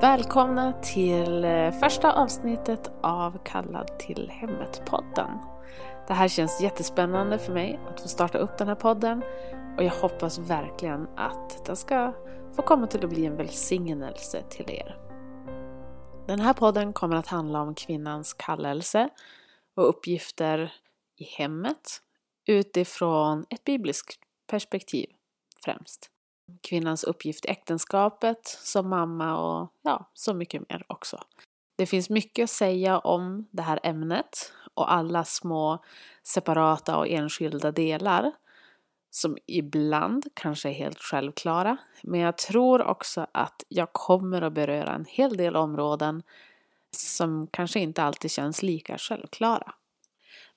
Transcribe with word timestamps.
Välkomna 0.00 0.72
till 0.72 1.44
eh, 1.44 1.70
första 1.70 2.12
avsnittet 2.12 2.90
av 3.02 3.38
Kallad 3.44 3.98
till 3.98 4.30
hemmet-podden. 4.30 5.38
Det 6.08 6.14
här 6.14 6.28
känns 6.28 6.60
jättespännande 6.60 7.38
för 7.38 7.52
mig 7.52 7.80
att 7.88 8.00
få 8.00 8.08
starta 8.08 8.38
upp 8.38 8.58
den 8.58 8.68
här 8.68 8.74
podden 8.74 9.22
och 9.76 9.84
jag 9.84 9.90
hoppas 9.90 10.38
verkligen 10.38 11.08
att 11.16 11.66
den 11.66 11.76
ska 11.76 12.12
få 12.56 12.62
komma 12.62 12.86
till 12.86 13.04
att 13.04 13.10
bli 13.10 13.26
en 13.26 13.36
välsignelse 13.36 14.42
till 14.50 14.70
er. 14.70 14.96
Den 16.26 16.40
här 16.40 16.54
podden 16.54 16.92
kommer 16.92 17.16
att 17.16 17.26
handla 17.26 17.60
om 17.60 17.74
kvinnans 17.74 18.34
kallelse 18.34 19.08
och 19.76 19.88
uppgifter 19.88 20.72
i 21.16 21.24
hemmet 21.24 22.02
utifrån 22.46 23.46
ett 23.50 23.64
bibliskt 23.64 24.18
perspektiv 24.50 25.06
främst 25.64 26.10
kvinnans 26.60 27.04
uppgift 27.04 27.44
i 27.44 27.48
äktenskapet 27.48 28.46
som 28.46 28.88
mamma 28.88 29.36
och 29.36 29.72
ja, 29.82 30.10
så 30.14 30.34
mycket 30.34 30.68
mer 30.68 30.84
också. 30.86 31.20
Det 31.76 31.86
finns 31.86 32.10
mycket 32.10 32.44
att 32.44 32.50
säga 32.50 32.98
om 32.98 33.48
det 33.50 33.62
här 33.62 33.80
ämnet 33.82 34.52
och 34.74 34.92
alla 34.92 35.24
små 35.24 35.84
separata 36.22 36.96
och 36.96 37.08
enskilda 37.08 37.72
delar 37.72 38.32
som 39.10 39.38
ibland 39.46 40.26
kanske 40.34 40.68
är 40.68 40.72
helt 40.72 40.98
självklara. 40.98 41.76
Men 42.02 42.20
jag 42.20 42.38
tror 42.38 42.82
också 42.82 43.26
att 43.32 43.64
jag 43.68 43.92
kommer 43.92 44.42
att 44.42 44.52
beröra 44.52 44.94
en 44.94 45.04
hel 45.08 45.36
del 45.36 45.56
områden 45.56 46.22
som 46.96 47.46
kanske 47.50 47.80
inte 47.80 48.02
alltid 48.02 48.30
känns 48.30 48.62
lika 48.62 48.98
självklara. 48.98 49.74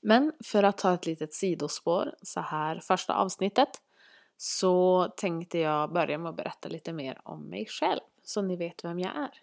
Men 0.02 0.34
för 0.44 0.64
att 0.64 0.78
ta 0.78 0.94
ett 0.94 1.06
litet 1.06 1.34
sidospår 1.34 2.16
så 2.22 2.40
här 2.40 2.80
första 2.80 3.14
avsnittet 3.14 3.70
så 4.46 5.08
tänkte 5.18 5.60
jag 5.60 5.94
börja 5.94 6.18
med 6.18 6.30
att 6.30 6.36
berätta 6.36 6.70
lite 6.70 6.94
mer 6.94 7.22
om 7.24 7.50
mig 7.50 7.66
själv 7.66 8.00
så 8.24 8.42
ni 8.42 8.56
vet 8.56 8.84
vem 8.84 9.00
jag 9.00 9.16
är. 9.16 9.42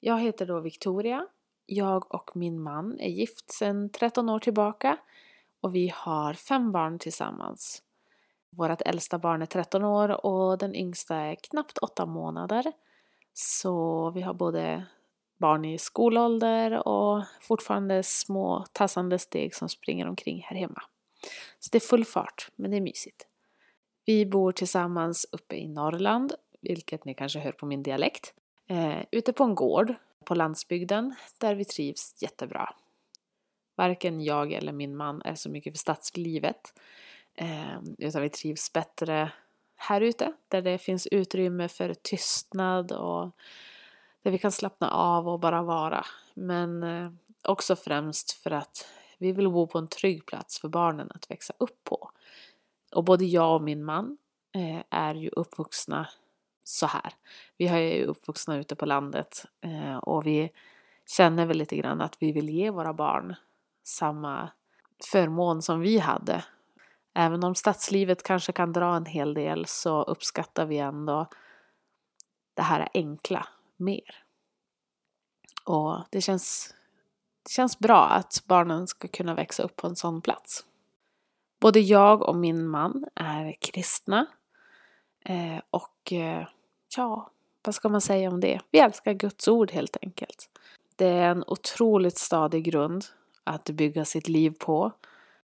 Jag 0.00 0.20
heter 0.20 0.46
då 0.46 0.60
Victoria. 0.60 1.26
Jag 1.66 2.14
och 2.14 2.36
min 2.36 2.62
man 2.62 3.00
är 3.00 3.08
gift 3.08 3.52
sedan 3.52 3.90
13 3.90 4.28
år 4.28 4.38
tillbaka 4.38 4.96
och 5.60 5.74
vi 5.74 5.92
har 5.94 6.34
fem 6.34 6.72
barn 6.72 6.98
tillsammans. 6.98 7.82
Vårt 8.50 8.82
äldsta 8.82 9.18
barn 9.18 9.42
är 9.42 9.46
13 9.46 9.84
år 9.84 10.26
och 10.26 10.58
den 10.58 10.74
yngsta 10.74 11.16
är 11.16 11.34
knappt 11.34 11.78
8 11.78 12.06
månader. 12.06 12.72
Så 13.32 14.10
vi 14.10 14.22
har 14.22 14.34
både 14.34 14.86
barn 15.38 15.64
i 15.64 15.78
skolålder 15.78 16.88
och 16.88 17.24
fortfarande 17.40 18.02
små 18.02 18.64
tassande 18.72 19.18
steg 19.18 19.54
som 19.54 19.68
springer 19.68 20.08
omkring 20.08 20.42
här 20.48 20.56
hemma. 20.56 20.82
Så 21.58 21.68
det 21.72 21.78
är 21.78 21.88
full 21.88 22.04
fart, 22.04 22.48
men 22.56 22.70
det 22.70 22.76
är 22.76 22.80
mysigt. 22.80 23.26
Vi 24.04 24.26
bor 24.26 24.52
tillsammans 24.52 25.26
uppe 25.32 25.56
i 25.56 25.68
Norrland, 25.68 26.32
vilket 26.60 27.04
ni 27.04 27.14
kanske 27.14 27.38
hör 27.38 27.52
på 27.52 27.66
min 27.66 27.82
dialekt, 27.82 28.34
eh, 28.66 28.98
ute 29.10 29.32
på 29.32 29.44
en 29.44 29.54
gård 29.54 29.94
på 30.24 30.34
landsbygden 30.34 31.14
där 31.38 31.54
vi 31.54 31.64
trivs 31.64 32.22
jättebra. 32.22 32.74
Varken 33.76 34.20
jag 34.20 34.52
eller 34.52 34.72
min 34.72 34.96
man 34.96 35.22
är 35.22 35.34
så 35.34 35.50
mycket 35.50 35.72
för 35.72 35.78
stadslivet, 35.78 36.74
eh, 37.34 37.80
utan 37.98 38.22
vi 38.22 38.28
trivs 38.28 38.72
bättre 38.72 39.32
här 39.76 40.00
ute 40.00 40.32
där 40.48 40.62
det 40.62 40.78
finns 40.78 41.06
utrymme 41.06 41.68
för 41.68 41.94
tystnad 41.94 42.92
och 42.92 43.30
där 44.22 44.30
vi 44.30 44.38
kan 44.38 44.52
slappna 44.52 44.90
av 44.90 45.28
och 45.28 45.40
bara 45.40 45.62
vara. 45.62 46.06
Men 46.34 46.82
eh, 46.82 47.12
också 47.44 47.76
främst 47.76 48.32
för 48.32 48.50
att 48.50 48.88
vi 49.18 49.32
vill 49.32 49.48
bo 49.48 49.66
på 49.66 49.78
en 49.78 49.88
trygg 49.88 50.26
plats 50.26 50.60
för 50.60 50.68
barnen 50.68 51.10
att 51.14 51.30
växa 51.30 51.54
upp 51.58 51.84
på. 51.84 52.10
Och 52.90 53.04
både 53.04 53.24
jag 53.24 53.54
och 53.54 53.62
min 53.62 53.84
man 53.84 54.18
eh, 54.54 54.82
är 54.90 55.14
ju 55.14 55.28
uppvuxna 55.28 56.08
så 56.64 56.86
här. 56.86 57.12
Vi 57.56 57.66
är 57.66 57.78
ju 57.78 58.04
uppvuxna 58.04 58.56
ute 58.56 58.76
på 58.76 58.86
landet 58.86 59.44
eh, 59.60 59.96
och 59.96 60.26
vi 60.26 60.50
känner 61.06 61.46
väl 61.46 61.58
lite 61.58 61.76
grann 61.76 62.00
att 62.00 62.16
vi 62.20 62.32
vill 62.32 62.48
ge 62.48 62.70
våra 62.70 62.92
barn 62.94 63.34
samma 63.84 64.50
förmån 65.12 65.62
som 65.62 65.80
vi 65.80 65.98
hade. 65.98 66.44
Även 67.14 67.44
om 67.44 67.54
stadslivet 67.54 68.22
kanske 68.22 68.52
kan 68.52 68.72
dra 68.72 68.96
en 68.96 69.06
hel 69.06 69.34
del 69.34 69.66
så 69.66 70.02
uppskattar 70.02 70.66
vi 70.66 70.78
ändå 70.78 71.26
det 72.54 72.62
här 72.62 72.88
enkla 72.94 73.48
mer. 73.76 74.24
Och 75.64 76.04
det 76.10 76.20
känns, 76.20 76.74
det 77.42 77.50
känns 77.50 77.78
bra 77.78 78.06
att 78.06 78.42
barnen 78.46 78.86
ska 78.86 79.08
kunna 79.08 79.34
växa 79.34 79.62
upp 79.62 79.76
på 79.76 79.86
en 79.86 79.96
sån 79.96 80.22
plats. 80.22 80.64
Både 81.60 81.80
jag 81.80 82.22
och 82.22 82.36
min 82.36 82.68
man 82.68 83.04
är 83.14 83.52
kristna. 83.60 84.26
Eh, 85.24 85.60
och 85.70 86.12
eh, 86.12 86.46
ja, 86.96 87.30
vad 87.62 87.74
ska 87.74 87.88
man 87.88 88.00
säga 88.00 88.28
om 88.28 88.40
det? 88.40 88.60
Vi 88.70 88.78
älskar 88.78 89.12
Guds 89.12 89.48
ord 89.48 89.70
helt 89.70 89.96
enkelt. 90.02 90.48
Det 90.96 91.06
är 91.06 91.30
en 91.30 91.44
otroligt 91.46 92.18
stadig 92.18 92.64
grund 92.64 93.04
att 93.44 93.70
bygga 93.70 94.04
sitt 94.04 94.28
liv 94.28 94.54
på, 94.58 94.92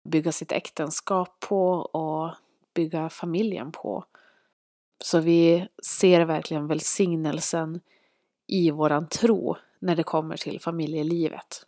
bygga 0.05 0.33
sitt 0.33 0.53
äktenskap 0.53 1.41
på 1.41 1.73
och 1.73 2.35
bygga 2.75 3.11
familjen 3.11 3.73
på. 3.73 4.05
Så 5.05 5.21
vi 5.21 5.69
ser 5.83 6.25
verkligen 6.25 6.67
välsignelsen 6.67 7.81
i 8.47 8.71
våran 8.71 9.07
tro 9.07 9.57
när 9.79 9.97
det 9.97 10.03
kommer 10.03 10.37
till 10.37 10.61
familjelivet. 10.61 11.67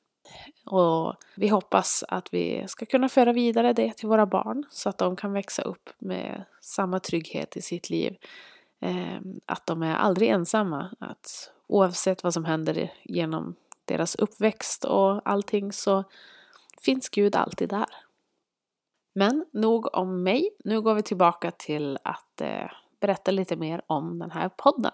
Och 0.65 1.15
vi 1.37 1.49
hoppas 1.49 2.05
att 2.09 2.35
vi 2.35 2.65
ska 2.69 2.87
kunna 2.87 3.09
föra 3.09 3.33
vidare 3.33 3.73
det 3.73 3.97
till 3.97 4.09
våra 4.09 4.27
barn 4.27 4.65
så 4.71 4.89
att 4.89 4.99
de 4.99 5.17
kan 5.17 5.33
växa 5.33 5.63
upp 5.63 5.91
med 5.99 6.45
samma 6.61 7.01
trygghet 7.01 7.57
i 7.57 7.63
sitt 7.63 7.91
liv. 7.91 8.17
Ehm, 8.81 9.41
att 9.47 9.67
de 9.67 9.83
är 9.83 9.95
aldrig 9.95 10.29
ensamma. 10.29 10.91
Att 11.01 11.53
oavsett 11.67 12.23
vad 12.23 12.35
som 12.35 12.45
händer 12.45 12.93
genom 13.03 13.55
deras 13.85 14.15
uppväxt 14.15 14.85
och 14.85 15.21
allting 15.25 15.73
så 15.73 16.05
finns 16.83 17.09
Gud 17.09 17.37
alltid 17.37 17.69
där. 17.69 17.87
Men 19.15 19.47
nog 19.53 19.95
om 19.95 20.23
mig. 20.23 20.51
Nu 20.65 20.81
går 20.81 20.95
vi 20.95 21.03
tillbaka 21.03 21.51
till 21.51 21.99
att 22.05 22.41
eh, 22.41 22.71
berätta 23.01 23.31
lite 23.31 23.57
mer 23.57 23.83
om 23.87 24.19
den 24.19 24.31
här 24.31 24.49
podden. 24.49 24.93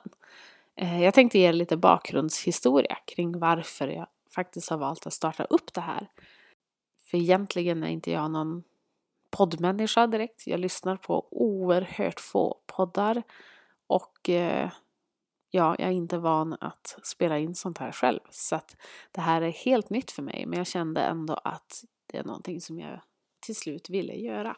Eh, 0.76 1.03
jag 1.03 1.15
tänkte 1.15 1.38
ge 1.38 1.49
er 1.49 1.53
lite 1.53 1.76
bakgrundshistoria 1.76 2.97
kring 3.05 3.38
varför 3.38 3.88
jag 3.88 4.06
faktiskt 4.38 4.71
har 4.71 4.78
valt 4.78 5.06
att 5.06 5.12
starta 5.12 5.44
upp 5.44 5.75
det 5.75 5.81
här. 5.81 6.09
För 7.10 7.19
egentligen 7.19 7.82
är 7.82 7.88
inte 7.88 8.10
jag 8.10 8.31
någon 8.31 8.62
poddmänniska 9.31 10.06
direkt. 10.06 10.47
Jag 10.47 10.60
lyssnar 10.60 10.97
på 10.97 11.28
oerhört 11.31 12.21
få 12.21 12.60
poddar 12.66 13.22
och 13.87 14.28
eh, 14.31 14.71
ja, 15.50 15.76
jag 15.78 15.88
är 15.88 15.93
inte 15.93 16.19
van 16.19 16.56
att 16.60 16.99
spela 17.03 17.38
in 17.38 17.54
sånt 17.54 17.78
här 17.78 17.93
själv. 17.93 18.21
Så 18.31 18.56
att 18.56 18.76
det 19.12 19.21
här 19.21 19.43
är 19.43 19.50
helt 19.50 19.91
nytt 19.91 20.10
för 20.10 20.22
mig 20.22 20.47
men 20.47 20.59
jag 20.59 20.66
kände 20.66 21.00
ändå 21.00 21.34
att 21.34 21.84
det 22.06 22.19
är 22.19 22.25
någonting 22.25 22.60
som 22.60 22.78
jag 22.78 23.00
till 23.47 23.56
slut 23.56 23.91
ville 23.91 24.15
göra. 24.15 24.56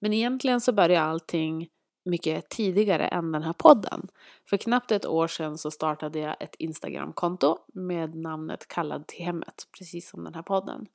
Men 0.00 0.12
egentligen 0.12 0.60
så 0.60 0.72
började 0.72 1.06
allting 1.06 1.68
mycket 2.04 2.48
tidigare 2.48 3.06
än 3.06 3.32
den 3.32 3.42
här 3.42 3.52
podden. 3.52 4.08
För 4.50 4.56
knappt 4.56 4.92
ett 4.92 5.06
år 5.06 5.28
sedan 5.28 5.58
så 5.58 5.70
startade 5.70 6.18
jag 6.18 6.36
ett 6.40 6.54
Instagramkonto 6.58 7.58
med 7.74 8.14
namnet 8.14 8.68
Kallad 8.68 9.06
till 9.06 9.24
hemmet, 9.24 9.68
precis 9.78 10.10
som 10.10 10.24
den 10.24 10.34
här 10.34 10.42
podden. 10.42 10.86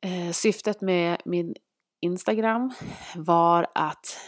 Eh, 0.00 0.32
syftet 0.32 0.80
med 0.80 1.22
min 1.24 1.54
Instagram 2.00 2.72
var 3.16 3.66
att 3.74 4.18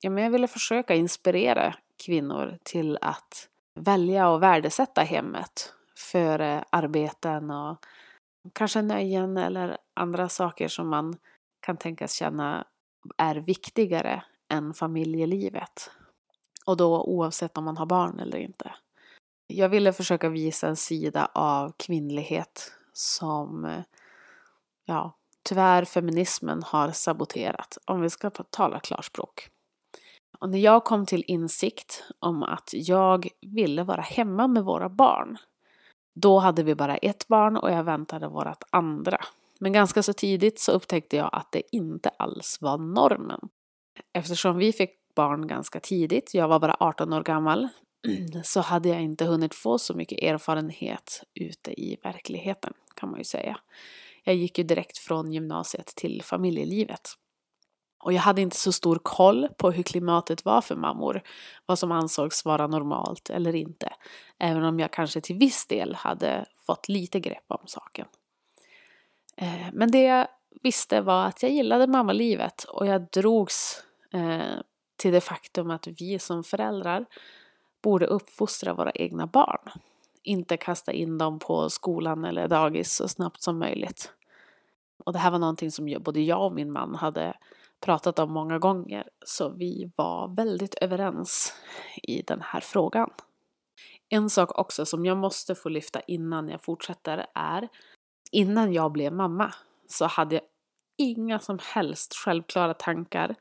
ja, 0.00 0.10
men 0.10 0.24
jag 0.24 0.30
ville 0.30 0.48
försöka 0.48 0.94
inspirera 0.94 1.74
kvinnor 2.04 2.58
till 2.62 2.98
att 3.00 3.48
välja 3.74 4.28
och 4.28 4.42
värdesätta 4.42 5.02
hemmet 5.02 5.72
före 5.96 6.64
arbeten 6.70 7.50
och 7.50 7.84
kanske 8.52 8.82
nöjen 8.82 9.36
eller 9.36 9.78
andra 9.94 10.28
saker 10.28 10.68
som 10.68 10.88
man 10.88 11.16
kan 11.60 11.76
tänkas 11.76 12.14
känna 12.14 12.66
är 13.16 13.34
viktigare 13.34 14.22
än 14.50 14.74
familjelivet. 14.74 15.90
Och 16.66 16.76
då 16.76 17.02
oavsett 17.02 17.58
om 17.58 17.64
man 17.64 17.76
har 17.76 17.86
barn 17.86 18.20
eller 18.20 18.38
inte. 18.38 18.74
Jag 19.46 19.68
ville 19.68 19.92
försöka 19.92 20.28
visa 20.28 20.68
en 20.68 20.76
sida 20.76 21.30
av 21.34 21.72
kvinnlighet 21.76 22.72
som, 22.92 23.82
ja, 24.84 25.16
tyvärr 25.42 25.84
feminismen 25.84 26.62
har 26.62 26.90
saboterat, 26.90 27.78
om 27.84 28.00
vi 28.00 28.10
ska 28.10 28.30
tala 28.30 28.80
klarspråk. 28.80 29.48
Och 30.38 30.48
när 30.50 30.58
jag 30.58 30.84
kom 30.84 31.06
till 31.06 31.24
insikt 31.26 32.04
om 32.18 32.42
att 32.42 32.70
jag 32.72 33.28
ville 33.40 33.82
vara 33.82 34.00
hemma 34.00 34.48
med 34.48 34.64
våra 34.64 34.88
barn, 34.88 35.38
då 36.14 36.38
hade 36.38 36.62
vi 36.62 36.74
bara 36.74 36.96
ett 36.96 37.28
barn 37.28 37.56
och 37.56 37.70
jag 37.70 37.84
väntade 37.84 38.28
vårt 38.28 38.62
andra. 38.70 39.24
Men 39.58 39.72
ganska 39.72 40.02
så 40.02 40.12
tidigt 40.12 40.60
så 40.60 40.72
upptäckte 40.72 41.16
jag 41.16 41.30
att 41.32 41.52
det 41.52 41.76
inte 41.76 42.08
alls 42.08 42.58
var 42.60 42.78
normen 42.78 43.48
eftersom 44.12 44.56
vi 44.56 44.72
fick 44.72 44.90
barn 45.14 45.46
ganska 45.46 45.80
tidigt, 45.80 46.34
jag 46.34 46.48
var 46.48 46.58
bara 46.58 46.76
18 46.80 47.12
år 47.12 47.22
gammal, 47.22 47.68
så 48.44 48.60
hade 48.60 48.88
jag 48.88 49.02
inte 49.02 49.24
hunnit 49.24 49.54
få 49.54 49.78
så 49.78 49.94
mycket 49.94 50.22
erfarenhet 50.22 51.22
ute 51.34 51.80
i 51.80 51.96
verkligheten 52.02 52.72
kan 53.00 53.10
man 53.10 53.18
ju 53.18 53.24
säga. 53.24 53.58
Jag 54.24 54.34
gick 54.34 54.58
ju 54.58 54.64
direkt 54.64 54.98
från 54.98 55.32
gymnasiet 55.32 55.86
till 55.86 56.22
familjelivet. 56.22 57.08
Och 58.04 58.12
jag 58.12 58.20
hade 58.20 58.40
inte 58.40 58.56
så 58.56 58.72
stor 58.72 59.00
koll 59.02 59.48
på 59.58 59.70
hur 59.70 59.82
klimatet 59.82 60.44
var 60.44 60.60
för 60.60 60.76
mammor, 60.76 61.22
vad 61.66 61.78
som 61.78 61.92
ansågs 61.92 62.44
vara 62.44 62.66
normalt 62.66 63.30
eller 63.30 63.54
inte, 63.54 63.92
även 64.38 64.64
om 64.64 64.80
jag 64.80 64.92
kanske 64.92 65.20
till 65.20 65.36
viss 65.36 65.66
del 65.66 65.94
hade 65.94 66.46
fått 66.66 66.88
lite 66.88 67.20
grepp 67.20 67.44
om 67.48 67.66
saken. 67.66 68.06
Eh, 69.36 69.66
men 69.72 69.90
det 69.90 70.02
jag 70.02 70.28
visste 70.62 71.00
var 71.00 71.24
att 71.24 71.42
jag 71.42 71.52
gillade 71.52 71.86
mammalivet 71.86 72.64
och 72.64 72.86
jag 72.86 73.10
drogs 73.10 73.84
eh, 74.12 74.60
till 74.96 75.12
det 75.12 75.20
faktum 75.20 75.70
att 75.70 75.86
vi 75.86 76.18
som 76.18 76.44
föräldrar 76.44 77.06
borde 77.82 78.06
uppfostra 78.06 78.74
våra 78.74 78.90
egna 78.90 79.26
barn. 79.26 79.70
Inte 80.22 80.56
kasta 80.56 80.92
in 80.92 81.18
dem 81.18 81.38
på 81.38 81.70
skolan 81.70 82.24
eller 82.24 82.48
dagis 82.48 82.92
så 82.92 83.08
snabbt 83.08 83.42
som 83.42 83.58
möjligt. 83.58 84.12
Och 85.04 85.12
det 85.12 85.18
här 85.18 85.30
var 85.30 85.38
någonting 85.38 85.70
som 85.70 85.96
både 86.00 86.20
jag 86.20 86.44
och 86.44 86.52
min 86.52 86.72
man 86.72 86.94
hade 86.94 87.34
pratat 87.80 88.18
om 88.18 88.32
många 88.32 88.58
gånger 88.58 89.08
så 89.26 89.48
vi 89.48 89.90
var 89.96 90.28
väldigt 90.28 90.74
överens 90.74 91.54
i 92.02 92.22
den 92.22 92.40
här 92.40 92.60
frågan. 92.60 93.10
En 94.08 94.30
sak 94.30 94.58
också 94.58 94.86
som 94.86 95.04
jag 95.04 95.16
måste 95.16 95.54
få 95.54 95.68
lyfta 95.68 96.00
innan 96.00 96.48
jag 96.48 96.62
fortsätter 96.62 97.26
är 97.34 97.68
innan 98.30 98.72
jag 98.72 98.92
blev 98.92 99.12
mamma 99.12 99.54
så 99.88 100.06
hade 100.06 100.34
jag 100.34 100.44
inga 100.98 101.38
som 101.38 101.58
helst 101.62 102.14
självklara 102.14 102.74
tankar 102.74 103.34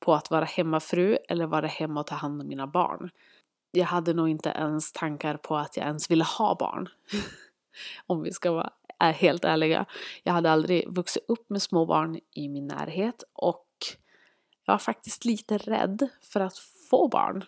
på 0.00 0.14
att 0.14 0.30
vara 0.30 0.44
hemmafru 0.44 1.18
eller 1.28 1.46
vara 1.46 1.66
hemma 1.66 2.00
och 2.00 2.06
ta 2.06 2.14
hand 2.14 2.40
om 2.40 2.48
mina 2.48 2.66
barn. 2.66 3.10
Jag 3.70 3.86
hade 3.86 4.14
nog 4.14 4.28
inte 4.28 4.48
ens 4.48 4.92
tankar 4.92 5.36
på 5.36 5.56
att 5.56 5.76
jag 5.76 5.86
ens 5.86 6.10
ville 6.10 6.24
ha 6.24 6.56
barn. 6.58 6.88
om 8.06 8.22
vi 8.22 8.32
ska 8.32 8.52
vara 8.52 8.72
helt 8.98 9.44
ärliga. 9.44 9.86
Jag 10.22 10.32
hade 10.32 10.50
aldrig 10.50 10.94
vuxit 10.94 11.24
upp 11.28 11.50
med 11.50 11.62
små 11.62 11.86
barn 11.86 12.20
i 12.34 12.48
min 12.48 12.66
närhet 12.66 13.24
och 13.32 13.66
jag 14.64 14.74
var 14.74 14.78
faktiskt 14.78 15.24
lite 15.24 15.58
rädd 15.58 16.08
för 16.22 16.40
att 16.40 16.58
få 16.90 17.08
barn. 17.08 17.44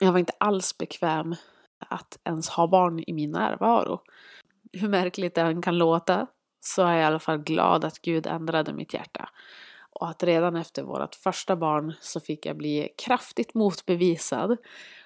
Jag 0.00 0.12
var 0.12 0.18
inte 0.18 0.32
alls 0.40 0.78
bekväm 0.78 1.34
att 1.78 2.18
ens 2.24 2.48
ha 2.48 2.66
barn 2.66 3.04
i 3.06 3.12
min 3.12 3.30
närvaro. 3.30 4.00
Hur 4.72 4.88
märkligt 4.88 5.34
det 5.34 5.40
än 5.40 5.62
kan 5.62 5.78
låta 5.78 6.26
så 6.60 6.82
är 6.82 6.92
jag 6.92 7.00
i 7.00 7.04
alla 7.04 7.18
fall 7.18 7.38
glad 7.38 7.84
att 7.84 7.98
Gud 7.98 8.26
ändrade 8.26 8.72
mitt 8.72 8.94
hjärta. 8.94 9.28
Och 10.00 10.08
att 10.08 10.22
redan 10.22 10.56
efter 10.56 10.82
vårt 10.82 11.14
första 11.14 11.56
barn 11.56 11.94
så 12.00 12.20
fick 12.20 12.46
jag 12.46 12.56
bli 12.56 12.88
kraftigt 12.98 13.54
motbevisad 13.54 14.56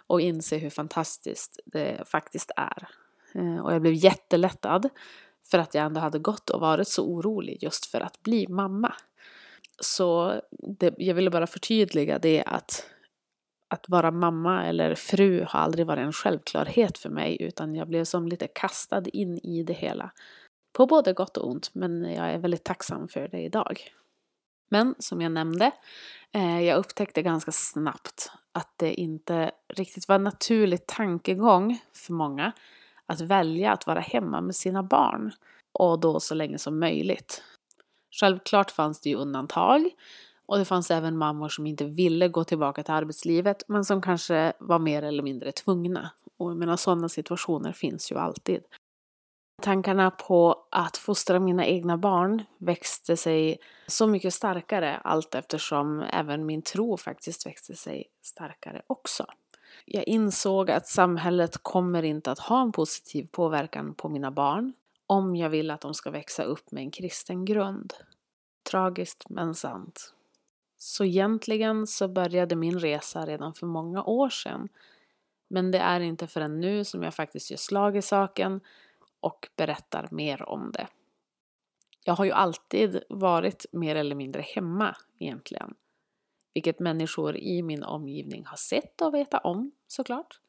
och 0.06 0.21
inse 0.21 0.56
hur 0.56 0.71
fantastiskt 0.71 1.61
det 1.65 2.09
faktiskt 2.09 2.50
är. 2.56 2.89
Eh, 3.35 3.65
och 3.65 3.75
jag 3.75 3.83
blev 3.83 3.94
jättelättad 3.94 4.89
för 5.50 5.59
att 5.59 5.75
jag 5.75 5.85
ändå 5.85 6.00
hade 6.00 6.19
gått 6.19 6.50
och 6.50 6.61
varit 6.61 6.89
så 6.89 7.05
orolig 7.05 7.59
just 7.62 7.87
för 7.87 8.00
att 8.00 8.23
bli 8.23 8.47
mamma. 8.49 8.94
Så 9.81 10.41
det, 10.50 10.94
jag 10.99 11.15
ville 11.15 11.31
bara 11.31 11.47
förtydliga 11.47 12.19
det 12.19 12.43
att 12.47 12.87
att 13.69 13.89
vara 13.89 14.11
mamma 14.11 14.67
eller 14.67 14.94
fru 14.94 15.44
har 15.49 15.61
aldrig 15.61 15.87
varit 15.87 16.06
en 16.06 16.12
självklarhet 16.12 16.99
för 16.99 17.11
mig 17.11 17.43
utan 17.43 17.75
jag 17.75 17.89
blev 17.89 18.05
som 18.05 18.29
lite 18.29 18.47
kastad 18.47 19.03
in 19.12 19.39
i 19.39 19.62
det 19.62 19.73
hela. 19.73 20.11
På 20.73 20.87
både 20.87 21.12
gott 21.12 21.37
och 21.37 21.50
ont 21.50 21.71
men 21.73 22.03
jag 22.03 22.31
är 22.31 22.39
väldigt 22.39 22.65
tacksam 22.65 23.09
för 23.09 23.29
det 23.29 23.41
idag. 23.41 23.93
Men 24.72 24.94
som 24.98 25.20
jag 25.20 25.32
nämnde, 25.32 25.70
eh, 26.32 26.60
jag 26.60 26.78
upptäckte 26.78 27.22
ganska 27.22 27.52
snabbt 27.52 28.30
att 28.52 28.72
det 28.76 28.94
inte 28.94 29.50
riktigt 29.74 30.08
var 30.08 30.14
en 30.14 30.24
naturlig 30.24 30.86
tankegång 30.86 31.78
för 32.06 32.12
många 32.12 32.52
att 33.06 33.20
välja 33.20 33.72
att 33.72 33.86
vara 33.86 34.00
hemma 34.00 34.40
med 34.40 34.56
sina 34.56 34.82
barn 34.82 35.32
och 35.72 36.00
då 36.00 36.20
så 36.20 36.34
länge 36.34 36.58
som 36.58 36.78
möjligt. 36.78 37.42
Självklart 38.20 38.70
fanns 38.70 39.00
det 39.00 39.08
ju 39.10 39.16
undantag 39.16 39.90
och 40.46 40.58
det 40.58 40.64
fanns 40.64 40.90
även 40.90 41.19
mammor 41.19 41.48
som 41.48 41.66
inte 41.66 41.84
ville 41.84 42.28
gå 42.28 42.44
tillbaka 42.44 42.82
till 42.82 42.94
arbetslivet 42.94 43.62
men 43.69 43.84
som 43.84 44.02
kanske 44.02 44.52
var 44.58 44.78
mer 44.78 45.02
eller 45.02 45.22
mindre 45.22 45.52
tvungna. 45.52 46.10
Och 46.36 46.50
jag 46.50 46.56
menar 46.56 46.76
sådana 46.76 47.08
situationer 47.08 47.72
finns 47.72 48.12
ju 48.12 48.19
alltid. 48.19 48.62
Tankarna 49.60 50.10
på 50.10 50.66
att 50.70 50.96
fostra 50.96 51.40
mina 51.40 51.66
egna 51.66 51.99
barn 51.99 52.43
växte 52.58 53.16
sig 53.16 53.58
så 53.87 54.06
mycket 54.06 54.34
starkare 54.34 54.96
allt 54.96 55.34
eftersom 55.34 56.00
även 56.00 56.46
min 56.46 56.62
tro 56.62 56.96
faktiskt 56.96 57.46
växte 57.46 57.76
sig 57.76 58.04
starkare 58.22 58.82
också. 58.87 59.26
Jag 59.84 60.04
insåg 60.04 60.70
att 60.70 60.87
samhället 60.87 61.58
kommer 61.62 62.02
inte 62.02 62.31
att 62.31 62.38
ha 62.38 62.62
en 62.62 62.72
positiv 62.72 63.28
påverkan 63.32 63.94
på 63.94 64.08
mina 64.08 64.31
barn 64.31 64.72
om 65.06 65.37
jag 65.37 65.50
vill 65.50 65.70
att 65.70 65.81
de 65.81 65.94
ska 65.94 66.10
växa 66.10 66.43
upp 66.43 66.72
med 66.72 66.82
en 66.82 66.90
kristen 66.90 67.44
grund. 67.44 67.94
Tragiskt 68.70 69.25
men 69.28 69.55
sant. 69.55 70.14
Så 70.78 71.05
egentligen 71.05 71.87
så 71.87 72.08
började 72.08 72.56
min 72.56 72.78
resa 72.78 73.26
redan 73.26 73.55
för 73.55 73.66
många 73.66 74.02
år 74.05 74.31
sedan. 74.31 74.69
Men 75.48 75.70
det 75.70 75.78
är 75.78 76.00
inte 76.00 76.26
förrän 76.26 76.60
nu 76.60 76.84
som 76.84 77.02
jag 77.02 77.14
faktiskt 77.14 77.50
gör 77.50 77.58
slag 77.58 77.96
i 77.96 78.02
saken 78.02 78.60
och 79.22 79.48
berättar 79.56 80.08
mer 80.10 80.48
om 80.48 80.72
det. 80.72 80.88
Jag 82.04 82.14
har 82.14 82.24
ju 82.24 82.32
alltid 82.32 83.02
varit 83.08 83.66
mer 83.72 83.96
eller 83.96 84.14
mindre 84.14 84.42
hemma 84.42 84.96
egentligen. 85.19 85.74
Vilket 86.54 86.80
människor 86.80 87.36
i 87.36 87.62
min 87.62 87.82
omgivning 87.82 88.46
har 88.46 88.56
sett 88.56 89.00
och 89.00 89.14
vetat 89.14 89.44
om 89.44 89.72
såklart. 89.86 90.40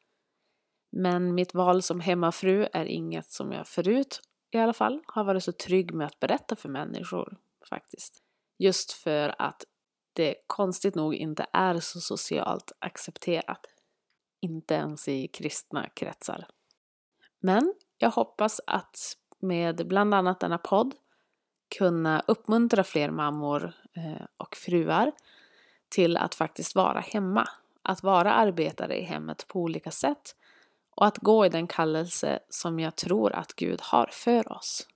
Men 0.92 1.34
mitt 1.34 1.54
val 1.54 1.82
som 1.82 2.00
hemmafru 2.00 2.68
är 2.72 2.84
inget 2.84 3.30
som 3.30 3.52
jag 3.52 3.66
förut 3.66 4.20
i 4.50 4.58
alla 4.58 4.72
fall 4.72 5.02
har 5.06 5.24
varit 5.24 5.44
så 5.44 5.52
trygg 5.52 5.94
med 5.94 6.06
att 6.06 6.20
berätta 6.20 6.56
för 6.56 6.68
människor 6.68 7.36
faktiskt. 7.68 8.22
Just 8.58 8.92
för 8.92 9.34
att 9.38 9.64
det 10.12 10.34
konstigt 10.46 10.94
nog 10.94 11.14
inte 11.14 11.46
är 11.52 11.80
så 11.80 12.00
socialt 12.00 12.72
accepterat. 12.78 13.66
Inte 14.40 14.74
ens 14.74 15.08
i 15.08 15.28
kristna 15.28 15.88
kretsar. 15.88 16.46
Men 17.40 17.74
jag 18.04 18.10
hoppas 18.10 18.60
att 18.66 19.16
med 19.40 19.88
bland 19.88 20.14
annat 20.14 20.40
denna 20.40 20.58
podd 20.58 20.94
kunna 21.78 22.22
uppmuntra 22.26 22.84
fler 22.84 23.10
mammor 23.10 23.72
eh, 23.96 24.26
och 24.36 24.56
fruar 24.56 25.12
till 25.88 26.16
att 26.16 26.34
faktiskt 26.34 26.74
vara 26.74 27.00
hemma. 27.00 27.48
Att 27.82 28.02
vara 28.02 28.32
arbetare 28.32 28.96
i 29.00 29.02
hemmet 29.02 29.44
på 29.48 29.60
olika 29.60 29.90
sätt 29.90 30.36
och 30.96 31.06
att 31.06 31.18
gå 31.18 31.46
i 31.46 31.48
den 31.48 31.66
kallelse 31.66 32.38
som 32.48 32.80
jag 32.80 32.96
tror 32.96 33.32
att 33.32 33.54
Gud 33.54 33.80
har 33.82 34.08
för 34.12 34.52
oss. 34.52 34.88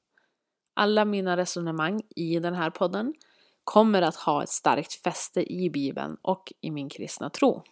Alla 0.74 1.04
mina 1.04 1.36
resonemang 1.36 2.02
i 2.16 2.38
den 2.38 2.54
här 2.54 2.70
podden 2.70 3.14
kommer 3.64 4.02
att 4.02 4.16
ha 4.16 4.42
ett 4.42 4.48
starkt 4.48 4.92
fäste 4.92 5.52
i 5.52 5.70
Bibeln 5.70 6.16
och 6.22 6.52
i 6.60 6.70
min 6.70 6.88
kristna 6.88 7.30
tro. 7.30 7.62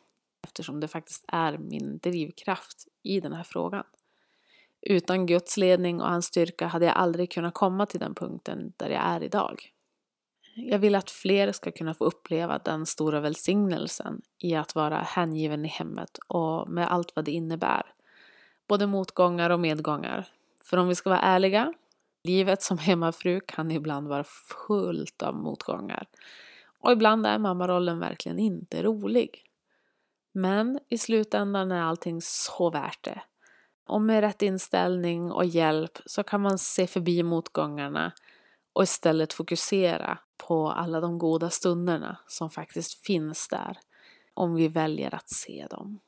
Eftersom 0.45 0.81
det 0.81 0.89
faktiskt 0.89 1.25
är 1.29 1.59
min 1.59 1.99
drivkraft 1.99 2.87
i 3.03 3.21
den 3.21 3.33
här 3.33 3.43
frågan. 3.43 3.85
Utan 4.89 5.27
Guds 5.27 5.57
ledning 5.57 6.01
och 6.01 6.09
hans 6.09 6.27
styrka 6.27 6.67
hade 6.67 6.87
jag 6.87 6.97
aldrig 6.97 7.31
kunnat 7.31 7.55
komma 7.55 7.87
till 7.87 8.01
den 8.01 8.15
punkten 8.15 8.73
där 8.77 8.91
jag 8.91 9.03
är 9.03 9.23
idag. 9.23 9.73
Jag 10.55 10.79
vill 10.79 10.95
att 10.95 11.11
fler 11.11 11.53
ska 11.53 11.73
kunna 11.73 11.95
få 11.95 12.05
uppleva 12.05 12.59
den 12.59 12.87
stora 12.87 13.21
välsignelsen 13.21 14.23
i 14.39 14.55
att 14.55 14.75
vara 14.75 14.99
hängiven 14.99 15.65
i 15.65 15.69
hemmet 15.69 16.19
och 16.27 16.69
med 16.69 16.93
allt 16.93 17.17
vad 17.17 17.25
det 17.25 17.31
innebär. 17.31 17.83
Både 18.69 18.87
motgångar 18.87 19.51
och 19.51 19.61
medgångar. 19.61 20.29
För 20.63 20.77
om 20.77 20.89
vi 20.89 20.95
ska 20.95 21.11
vara 21.11 21.21
ärliga, 21.21 21.73
livet 22.25 22.63
som 22.63 22.79
hemmafru 22.79 23.41
kan 23.41 23.71
ibland 23.71 24.09
vara 24.09 24.25
fullt 24.67 25.23
av 25.23 25.35
motgångar. 25.35 26.07
Och 26.81 26.93
ibland 26.93 27.27
är 27.27 27.39
mammarollen 27.39 27.99
verkligen 27.99 28.39
inte 28.39 28.83
rolig. 28.83 29.45
Men 30.33 30.79
i 30.89 30.99
slutändan 30.99 31.73
är 31.73 31.83
allting 31.83 32.21
så 32.23 32.71
värt 32.71 33.05
det. 33.05 33.23
Och 33.87 34.03
med 34.03 34.21
rätt 34.21 34.43
inställning 34.43 35.33
och 35.33 35.45
hjälp 35.45 35.99
så 36.07 36.23
kan 36.23 36.41
man 36.41 36.59
se 36.59 36.87
förbi 36.87 37.23
motgångarna 37.23 38.13
och 38.73 38.83
istället 38.83 39.33
fokusera 39.33 40.19
på 40.37 40.71
alla 40.71 41.01
de 41.01 41.19
goda 41.19 41.51
stunderna 41.51 42.19
som 42.27 42.51
faktiskt 42.51 43.07
finns 43.07 43.49
där 43.49 43.79
om 44.35 44.55
vi 44.55 44.69
väljer 44.69 45.15
att 45.15 45.29
se 45.29 45.67
dem. 45.71 46.01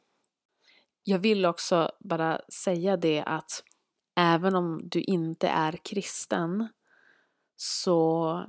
Jag 1.04 1.18
vill 1.18 1.46
också 1.46 1.90
bara 1.98 2.40
säga 2.48 2.96
det 2.96 3.22
att 3.22 3.64
även 4.16 4.54
om 4.54 4.80
du 4.82 5.00
inte 5.00 5.48
är 5.48 5.72
kristen 5.72 6.68
så 7.56 8.44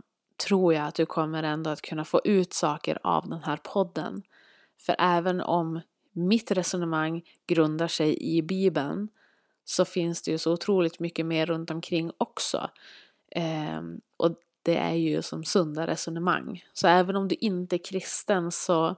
tror 0.48 0.74
jag 0.74 0.88
att 0.88 0.96
du 0.96 1.06
kommer 1.06 1.44
ändå 1.44 1.70
att 1.70 1.82
kunna 1.82 2.06
få 2.06 2.22
ut 2.24 2.54
saker 2.54 3.00
av 3.04 3.30
den 3.30 3.44
här 3.44 3.58
podden. 3.58 4.24
För 4.78 4.96
även 5.00 5.42
om 5.42 5.82
mitt 6.12 6.52
resonemang 6.52 7.22
grundar 7.48 7.88
sig 7.88 8.38
i 8.38 8.42
Bibeln 8.42 9.10
så 9.70 9.86
finns 9.86 10.22
det 10.22 10.32
ju 10.32 10.38
så 10.38 10.54
otroligt 10.54 11.00
mycket 11.00 11.26
mer 11.26 11.46
runt 11.46 11.72
omkring 11.72 12.12
också. 12.18 12.70
Eh, 13.32 13.82
och 14.18 14.36
det 14.64 14.78
är 14.78 14.94
ju 14.94 15.22
som 15.22 15.44
sunda 15.44 15.88
resonemang. 15.88 16.64
Så 16.74 16.88
även 16.88 17.16
om 17.16 17.28
du 17.28 17.36
inte 17.36 17.76
är 17.76 17.84
kristen 17.84 18.52
så 18.52 18.96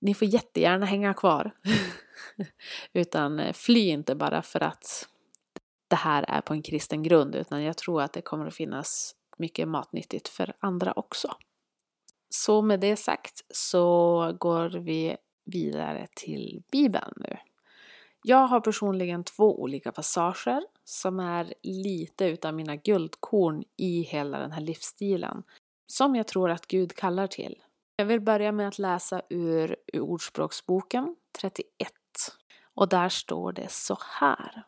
ni 0.00 0.14
får 0.14 0.28
jättegärna 0.28 0.86
hänga 0.86 1.14
kvar. 1.14 1.50
utan 2.92 3.40
eh, 3.40 3.52
fly 3.52 3.88
inte 3.88 4.14
bara 4.14 4.42
för 4.42 4.62
att 4.62 5.08
det 5.88 5.96
här 5.96 6.22
är 6.28 6.40
på 6.40 6.54
en 6.54 6.62
kristen 6.62 7.02
grund 7.02 7.34
utan 7.34 7.62
jag 7.62 7.76
tror 7.76 8.02
att 8.02 8.12
det 8.12 8.22
kommer 8.22 8.46
att 8.46 8.54
finnas 8.54 9.14
mycket 9.38 9.68
matnyttigt 9.68 10.28
för 10.28 10.52
andra 10.60 10.92
också. 10.92 11.36
Så 12.28 12.62
med 12.62 12.80
det 12.80 12.96
sagt 12.96 13.44
så 13.50 14.36
går 14.40 14.68
vi 14.68 15.16
vidare 15.44 16.06
till 16.14 16.62
Bibeln 16.72 17.12
nu. 17.16 17.36
Jag 18.22 18.46
har 18.46 18.60
personligen 18.60 19.24
två 19.24 19.60
olika 19.60 19.92
passager 19.92 20.62
som 20.84 21.20
är 21.20 21.54
lite 21.62 22.24
utav 22.24 22.54
mina 22.54 22.76
guldkorn 22.76 23.64
i 23.76 24.02
hela 24.02 24.38
den 24.38 24.52
här 24.52 24.60
livsstilen 24.60 25.42
som 25.86 26.16
jag 26.16 26.26
tror 26.26 26.50
att 26.50 26.66
Gud 26.66 26.94
kallar 26.94 27.26
till. 27.26 27.62
Jag 27.96 28.04
vill 28.06 28.20
börja 28.20 28.52
med 28.52 28.68
att 28.68 28.78
läsa 28.78 29.22
ur, 29.30 29.76
ur 29.92 30.00
Ordspråksboken 30.00 31.16
31 31.40 31.92
och 32.74 32.88
där 32.88 33.08
står 33.08 33.52
det 33.52 33.70
så 33.70 33.98
här. 34.20 34.62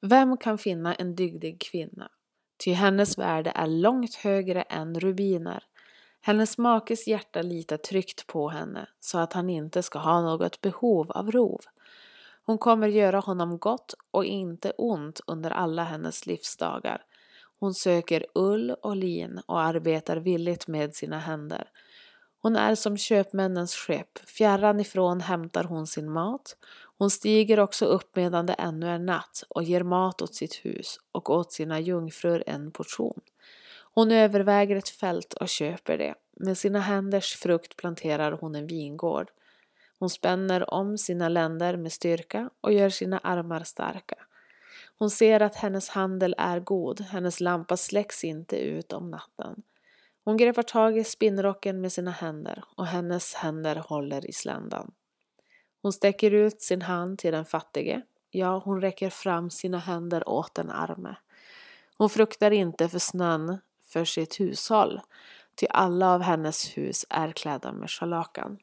Vem 0.00 0.36
kan 0.36 0.58
finna 0.58 0.94
en 0.94 1.16
dygdig 1.16 1.60
kvinna? 1.60 2.10
Ty 2.64 2.72
hennes 2.72 3.18
värde 3.18 3.52
är 3.54 3.66
långt 3.66 4.14
högre 4.14 4.62
än 4.62 5.00
rubiner. 5.00 5.64
Hennes 6.20 6.58
makes 6.58 7.06
hjärta 7.06 7.42
litar 7.42 7.76
tryggt 7.76 8.26
på 8.26 8.48
henne 8.48 8.88
så 9.00 9.18
att 9.18 9.32
han 9.32 9.50
inte 9.50 9.82
ska 9.82 9.98
ha 9.98 10.22
något 10.22 10.60
behov 10.60 11.10
av 11.10 11.30
rov. 11.30 11.60
Hon 12.48 12.58
kommer 12.58 12.88
göra 12.88 13.18
honom 13.18 13.58
gott 13.58 13.94
och 14.10 14.24
inte 14.24 14.70
ont 14.70 15.20
under 15.26 15.50
alla 15.50 15.84
hennes 15.84 16.26
livsdagar. 16.26 17.02
Hon 17.60 17.74
söker 17.74 18.26
ull 18.34 18.70
och 18.70 18.96
lin 18.96 19.40
och 19.46 19.60
arbetar 19.60 20.16
villigt 20.16 20.66
med 20.68 20.94
sina 20.94 21.18
händer. 21.18 21.70
Hon 22.42 22.56
är 22.56 22.74
som 22.74 22.96
köpmännens 22.96 23.74
skepp, 23.74 24.18
fjärran 24.18 24.80
ifrån 24.80 25.20
hämtar 25.20 25.64
hon 25.64 25.86
sin 25.86 26.12
mat. 26.12 26.56
Hon 26.98 27.10
stiger 27.10 27.60
också 27.60 27.84
upp 27.84 28.16
medan 28.16 28.46
det 28.46 28.52
ännu 28.52 28.86
är 28.86 28.98
natt 28.98 29.44
och 29.48 29.62
ger 29.62 29.82
mat 29.82 30.22
åt 30.22 30.34
sitt 30.34 30.54
hus 30.54 30.98
och 31.12 31.30
åt 31.30 31.52
sina 31.52 31.80
jungfrur 31.80 32.44
en 32.46 32.70
portion. 32.70 33.20
Hon 33.94 34.12
överväger 34.12 34.76
ett 34.76 34.88
fält 34.88 35.34
och 35.34 35.48
köper 35.48 35.98
det. 35.98 36.14
Med 36.36 36.58
sina 36.58 36.80
händers 36.80 37.36
frukt 37.36 37.76
planterar 37.76 38.32
hon 38.32 38.54
en 38.54 38.66
vingård. 38.66 39.30
Hon 39.98 40.10
spänner 40.10 40.74
om 40.74 40.98
sina 40.98 41.28
länder 41.28 41.76
med 41.76 41.92
styrka 41.92 42.50
och 42.60 42.72
gör 42.72 42.88
sina 42.88 43.18
armar 43.18 43.64
starka. 43.64 44.16
Hon 44.98 45.10
ser 45.10 45.40
att 45.40 45.56
hennes 45.56 45.88
handel 45.88 46.34
är 46.38 46.60
god, 46.60 47.00
hennes 47.00 47.40
lampa 47.40 47.76
släcks 47.76 48.24
inte 48.24 48.56
ut 48.56 48.92
om 48.92 49.10
natten. 49.10 49.62
Hon 50.24 50.36
greppar 50.36 50.62
tag 50.62 50.98
i 50.98 51.04
spinnrocken 51.04 51.80
med 51.80 51.92
sina 51.92 52.10
händer 52.10 52.64
och 52.76 52.86
hennes 52.86 53.34
händer 53.34 53.76
håller 53.76 54.30
i 54.30 54.32
sländan. 54.32 54.90
Hon 55.82 55.92
sträcker 55.92 56.30
ut 56.30 56.62
sin 56.62 56.82
hand 56.82 57.18
till 57.18 57.32
den 57.32 57.44
fattige, 57.44 58.02
ja, 58.30 58.62
hon 58.64 58.80
räcker 58.80 59.10
fram 59.10 59.50
sina 59.50 59.78
händer 59.78 60.28
åt 60.28 60.54
den 60.54 60.70
arme. 60.70 61.16
Hon 61.96 62.10
fruktar 62.10 62.50
inte 62.50 62.88
för 62.88 62.98
snön 62.98 63.58
för 63.82 64.04
sitt 64.04 64.40
hushåll, 64.40 65.00
ty 65.54 65.66
alla 65.70 66.14
av 66.14 66.22
hennes 66.22 66.76
hus 66.76 67.06
är 67.08 67.32
klädda 67.32 67.72
med 67.72 67.90
scharlakan. 67.90 68.58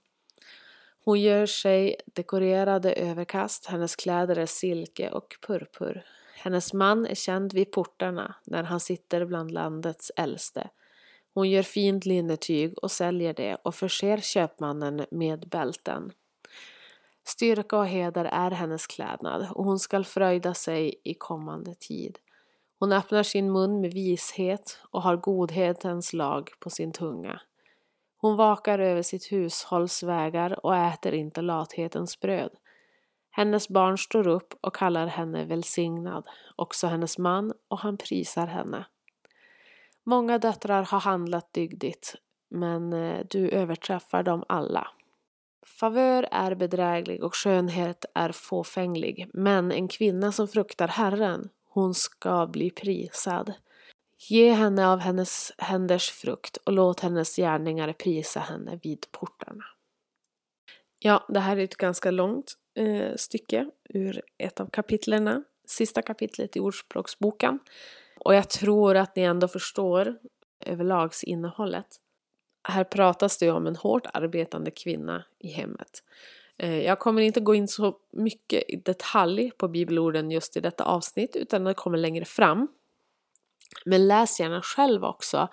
Hon 1.05 1.21
gör 1.21 1.45
sig 1.45 1.95
dekorerade 2.05 2.93
överkast, 2.93 3.65
hennes 3.65 3.95
kläder 3.95 4.37
är 4.37 4.45
silke 4.45 5.09
och 5.09 5.35
purpur. 5.47 6.05
Hennes 6.35 6.73
man 6.73 7.05
är 7.05 7.15
känd 7.15 7.53
vid 7.53 7.71
portarna 7.71 8.35
när 8.45 8.63
han 8.63 8.79
sitter 8.79 9.25
bland 9.25 9.51
landets 9.51 10.11
äldste. 10.15 10.69
Hon 11.33 11.49
gör 11.49 11.63
fint 11.63 12.05
linnetyg 12.05 12.77
och 12.77 12.91
säljer 12.91 13.33
det 13.33 13.55
och 13.55 13.75
förser 13.75 14.17
köpmannen 14.17 15.05
med 15.11 15.49
bälten. 15.49 16.11
Styrka 17.23 17.77
och 17.77 17.87
heder 17.87 18.25
är 18.25 18.51
hennes 18.51 18.87
klädnad 18.87 19.47
och 19.51 19.65
hon 19.65 19.79
skall 19.79 20.05
fröjda 20.05 20.53
sig 20.53 21.01
i 21.03 21.13
kommande 21.13 21.75
tid. 21.75 22.17
Hon 22.79 22.91
öppnar 22.91 23.23
sin 23.23 23.51
mun 23.51 23.81
med 23.81 23.93
vishet 23.93 24.79
och 24.91 25.01
har 25.01 25.17
godhetens 25.17 26.13
lag 26.13 26.49
på 26.59 26.69
sin 26.69 26.91
tunga. 26.91 27.41
Hon 28.25 28.35
vakar 28.35 28.79
över 28.79 29.01
sitt 29.01 29.31
hushålls 29.31 30.03
vägar 30.03 30.65
och 30.65 30.75
äter 30.75 31.13
inte 31.13 31.41
lathetens 31.41 32.19
bröd. 32.19 32.51
Hennes 33.31 33.69
barn 33.69 33.97
står 33.97 34.27
upp 34.27 34.53
och 34.61 34.75
kallar 34.75 35.07
henne 35.07 35.45
välsignad, 35.45 36.27
också 36.55 36.87
hennes 36.87 37.17
man, 37.17 37.53
och 37.67 37.79
han 37.79 37.97
prisar 37.97 38.47
henne. 38.47 38.85
Många 40.03 40.37
döttrar 40.37 40.83
har 40.83 40.99
handlat 40.99 41.53
dygdigt, 41.53 42.15
men 42.49 42.93
eh, 42.93 43.25
du 43.29 43.49
överträffar 43.49 44.23
dem 44.23 44.43
alla. 44.49 44.87
Favör 45.79 46.27
är 46.31 46.55
bedräglig 46.55 47.23
och 47.23 47.35
skönhet 47.35 48.05
är 48.15 48.31
fåfänglig, 48.31 49.29
men 49.33 49.71
en 49.71 49.87
kvinna 49.87 50.31
som 50.31 50.47
fruktar 50.47 50.87
Herren, 50.87 51.49
hon 51.69 51.93
ska 51.93 52.47
bli 52.47 52.69
prisad. 52.69 53.53
Ge 54.17 54.51
henne 54.51 54.87
av 54.87 54.99
hennes 54.99 55.51
händers 55.57 56.09
frukt 56.09 56.57
och 56.57 56.73
låt 56.73 56.99
hennes 56.99 57.35
gärningar 57.35 57.93
prisa 57.93 58.39
henne 58.39 58.79
vid 58.83 59.05
portarna. 59.11 59.65
Ja, 60.99 61.25
det 61.29 61.39
här 61.39 61.57
är 61.57 61.63
ett 61.63 61.75
ganska 61.75 62.11
långt 62.11 62.53
eh, 62.75 63.15
stycke 63.15 63.69
ur 63.89 64.21
ett 64.37 64.59
av 64.59 64.69
kapitlerna, 64.69 65.43
sista 65.67 66.01
kapitlet 66.01 66.55
i 66.55 66.59
Ordspråksboken. 66.59 67.59
Och 68.19 68.35
jag 68.35 68.49
tror 68.49 68.95
att 68.95 69.15
ni 69.15 69.23
ändå 69.23 69.47
förstår 69.47 70.17
överlagsinnehållet. 70.65 71.87
Här 72.67 72.83
pratas 72.83 73.37
det 73.37 73.51
om 73.51 73.67
en 73.67 73.75
hårt 73.75 74.07
arbetande 74.13 74.71
kvinna 74.71 75.25
i 75.39 75.47
hemmet. 75.47 76.03
Eh, 76.57 76.81
jag 76.81 76.99
kommer 76.99 77.21
inte 77.21 77.39
gå 77.39 77.55
in 77.55 77.67
så 77.67 77.97
mycket 78.11 78.63
i 78.69 78.75
detalj 78.75 79.51
på 79.57 79.67
bibelorden 79.67 80.31
just 80.31 80.57
i 80.57 80.59
detta 80.59 80.83
avsnitt 80.83 81.35
utan 81.35 81.63
det 81.63 81.73
kommer 81.73 81.97
längre 81.97 82.25
fram. 82.25 82.67
Men 83.85 84.07
läs 84.07 84.39
gärna 84.39 84.61
själv 84.61 85.05
också 85.05 85.47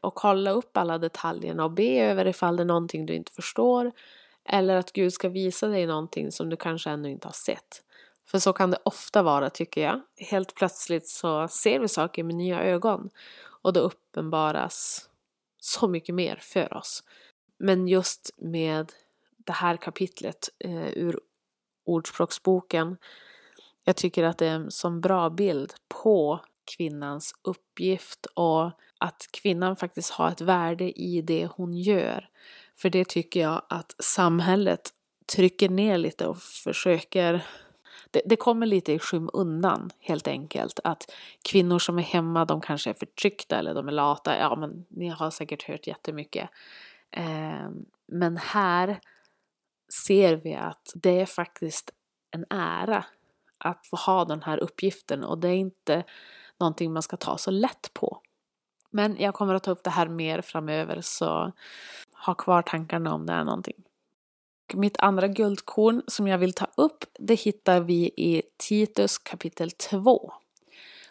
och 0.00 0.14
kolla 0.14 0.50
upp 0.50 0.76
alla 0.76 0.98
detaljerna 0.98 1.64
och 1.64 1.70
be 1.70 2.00
över 2.00 2.26
ifall 2.26 2.56
det 2.56 2.62
är 2.62 2.64
någonting 2.64 3.06
du 3.06 3.14
inte 3.14 3.32
förstår 3.32 3.92
eller 4.44 4.76
att 4.76 4.92
Gud 4.92 5.12
ska 5.12 5.28
visa 5.28 5.68
dig 5.68 5.86
någonting 5.86 6.32
som 6.32 6.50
du 6.50 6.56
kanske 6.56 6.90
ännu 6.90 7.10
inte 7.10 7.28
har 7.28 7.32
sett. 7.32 7.82
För 8.26 8.38
så 8.38 8.52
kan 8.52 8.70
det 8.70 8.78
ofta 8.84 9.22
vara 9.22 9.50
tycker 9.50 9.82
jag. 9.82 10.00
Helt 10.16 10.54
plötsligt 10.54 11.08
så 11.08 11.48
ser 11.48 11.80
vi 11.80 11.88
saker 11.88 12.24
med 12.24 12.34
nya 12.34 12.62
ögon 12.62 13.10
och 13.62 13.72
då 13.72 13.80
uppenbaras 13.80 15.08
så 15.60 15.88
mycket 15.88 16.14
mer 16.14 16.36
för 16.42 16.74
oss. 16.74 17.04
Men 17.58 17.88
just 17.88 18.30
med 18.36 18.92
det 19.36 19.52
här 19.52 19.76
kapitlet 19.76 20.48
eh, 20.58 20.88
ur 20.88 21.20
Ordspråksboken. 21.84 22.96
Jag 23.84 23.96
tycker 23.96 24.24
att 24.24 24.38
det 24.38 24.46
är 24.46 24.54
en 24.54 24.70
sån 24.70 25.00
bra 25.00 25.30
bild 25.30 25.74
på 25.88 26.40
kvinnans 26.64 27.34
uppgift 27.42 28.26
och 28.26 28.70
att 28.98 29.28
kvinnan 29.32 29.76
faktiskt 29.76 30.10
har 30.10 30.28
ett 30.28 30.40
värde 30.40 31.00
i 31.00 31.22
det 31.22 31.48
hon 31.56 31.74
gör. 31.74 32.28
För 32.76 32.90
det 32.90 33.08
tycker 33.08 33.40
jag 33.40 33.62
att 33.68 33.94
samhället 33.98 34.90
trycker 35.36 35.68
ner 35.68 35.98
lite 35.98 36.26
och 36.26 36.38
försöker 36.38 37.46
det, 38.10 38.22
det, 38.24 38.36
kommer 38.36 38.66
lite 38.66 38.92
i 38.92 38.98
skymundan 38.98 39.90
helt 39.98 40.28
enkelt. 40.28 40.80
Att 40.84 41.12
kvinnor 41.42 41.78
som 41.78 41.98
är 41.98 42.02
hemma, 42.02 42.44
de 42.44 42.60
kanske 42.60 42.90
är 42.90 42.94
förtryckta 42.94 43.58
eller 43.58 43.74
de 43.74 43.88
är 43.88 43.92
lata. 43.92 44.38
Ja, 44.38 44.56
men 44.56 44.84
ni 44.88 45.08
har 45.08 45.30
säkert 45.30 45.62
hört 45.62 45.86
jättemycket. 45.86 46.50
Eh, 47.10 47.70
men 48.06 48.36
här 48.36 49.00
ser 50.06 50.36
vi 50.36 50.54
att 50.54 50.92
det 50.94 51.20
är 51.20 51.26
faktiskt 51.26 51.90
en 52.30 52.44
ära 52.50 53.04
att 53.58 53.86
få 53.86 53.96
ha 53.96 54.24
den 54.24 54.42
här 54.42 54.58
uppgiften 54.58 55.24
och 55.24 55.38
det 55.38 55.48
är 55.48 55.54
inte 55.54 56.04
någonting 56.62 56.92
man 56.92 57.02
ska 57.02 57.16
ta 57.16 57.38
så 57.38 57.50
lätt 57.50 57.90
på. 57.94 58.20
Men 58.90 59.16
jag 59.18 59.34
kommer 59.34 59.54
att 59.54 59.62
ta 59.62 59.70
upp 59.70 59.84
det 59.84 59.90
här 59.90 60.08
mer 60.08 60.40
framöver 60.40 61.00
så 61.00 61.52
ha 62.26 62.34
kvar 62.34 62.62
tankarna 62.62 63.14
om 63.14 63.26
det 63.26 63.32
är 63.32 63.44
någonting. 63.44 63.84
Mitt 64.74 64.96
andra 64.98 65.28
guldkorn 65.28 66.02
som 66.06 66.28
jag 66.28 66.38
vill 66.38 66.52
ta 66.52 66.66
upp 66.76 67.04
det 67.18 67.34
hittar 67.34 67.80
vi 67.80 68.04
i 68.16 68.42
Titus 68.56 69.18
kapitel 69.18 69.70
2. 69.70 70.32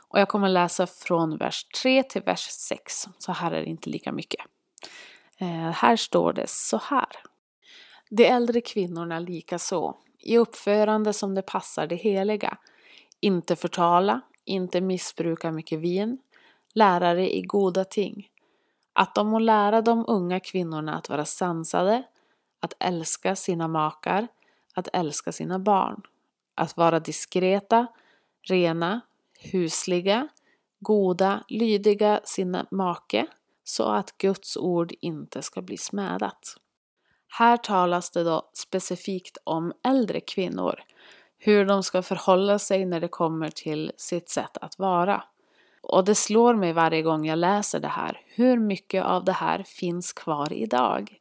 Och 0.08 0.20
jag 0.20 0.30
kommer 0.30 0.50
läsa 0.50 0.88
från 0.88 1.38
vers 1.38 1.64
3 1.82 2.04
till 2.04 2.22
vers 2.22 2.48
6, 2.50 3.08
så 3.18 3.32
här 3.32 3.52
är 3.52 3.62
det 3.62 3.70
inte 3.70 3.90
lika 3.90 4.12
mycket. 4.12 4.46
Eh, 5.38 5.72
här 5.72 5.96
står 5.96 6.34
det 6.34 6.50
så 6.50 6.78
här. 6.78 7.10
De 8.10 8.26
äldre 8.26 8.62
kvinnorna 8.62 9.20
lika 9.20 9.60
så, 9.60 9.98
i 10.20 10.38
uppförande 10.38 11.14
som 11.14 11.36
det 11.36 11.42
passar 11.42 11.88
det 11.88 11.96
heliga, 11.96 12.58
inte 13.20 13.56
förtala, 13.56 14.22
inte 14.52 14.82
missbruka 14.82 15.52
mycket 15.52 15.80
vin, 15.80 16.18
lärare 16.74 17.36
i 17.36 17.42
goda 17.42 17.86
ting, 17.86 18.30
att 18.94 19.16
de 19.16 19.28
må 19.28 19.40
lära 19.40 19.82
de 19.82 20.06
unga 20.08 20.40
kvinnorna 20.40 20.98
att 20.98 21.10
vara 21.10 21.26
sansade, 21.26 22.04
att 22.60 22.74
älska 22.80 23.36
sina 23.36 23.68
makar, 23.68 24.28
att 24.76 24.88
älska 24.94 25.32
sina 25.32 25.60
barn, 25.60 26.02
att 26.56 26.78
vara 26.78 27.00
diskreta, 27.00 27.88
rena, 28.50 29.02
husliga, 29.40 30.28
goda, 30.80 31.44
lydiga 31.48 32.22
sin 32.24 32.58
make, 32.72 33.28
så 33.64 33.84
att 33.84 34.18
Guds 34.18 34.58
ord 34.58 34.94
inte 35.02 35.42
ska 35.42 35.62
bli 35.62 35.78
smädat. 35.78 36.58
Här 37.28 37.58
talas 37.58 38.12
det 38.12 38.24
då 38.24 38.50
specifikt 38.54 39.38
om 39.44 39.74
äldre 39.84 40.20
kvinnor, 40.22 40.80
hur 41.44 41.66
de 41.66 41.84
ska 41.84 42.02
förhålla 42.02 42.60
sig 42.60 42.86
när 42.86 43.00
det 43.00 43.08
kommer 43.08 43.50
till 43.50 43.92
sitt 43.98 44.30
sätt 44.30 44.58
att 44.62 44.80
vara. 44.80 45.24
Och 45.82 46.06
det 46.06 46.16
slår 46.16 46.56
mig 46.56 46.74
varje 46.74 47.02
gång 47.02 47.26
jag 47.26 47.40
läser 47.40 47.80
det 47.80 47.88
här, 47.88 48.22
hur 48.26 48.60
mycket 48.60 49.04
av 49.04 49.26
det 49.26 49.32
här 49.32 49.64
finns 49.64 50.14
kvar 50.14 50.54
idag? 50.54 51.18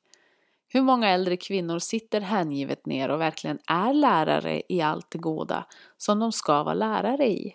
Hur 0.68 0.82
många 0.82 1.08
äldre 1.08 1.36
kvinnor 1.36 1.78
sitter 1.78 2.20
hängivet 2.20 2.86
ner 2.86 3.08
och 3.08 3.20
verkligen 3.20 3.58
är 3.66 3.92
lärare 3.92 4.62
i 4.68 4.80
allt 4.80 5.10
det 5.10 5.18
goda 5.18 5.66
som 5.96 6.18
de 6.18 6.32
ska 6.32 6.62
vara 6.62 6.74
lärare 6.74 7.28
i? 7.28 7.54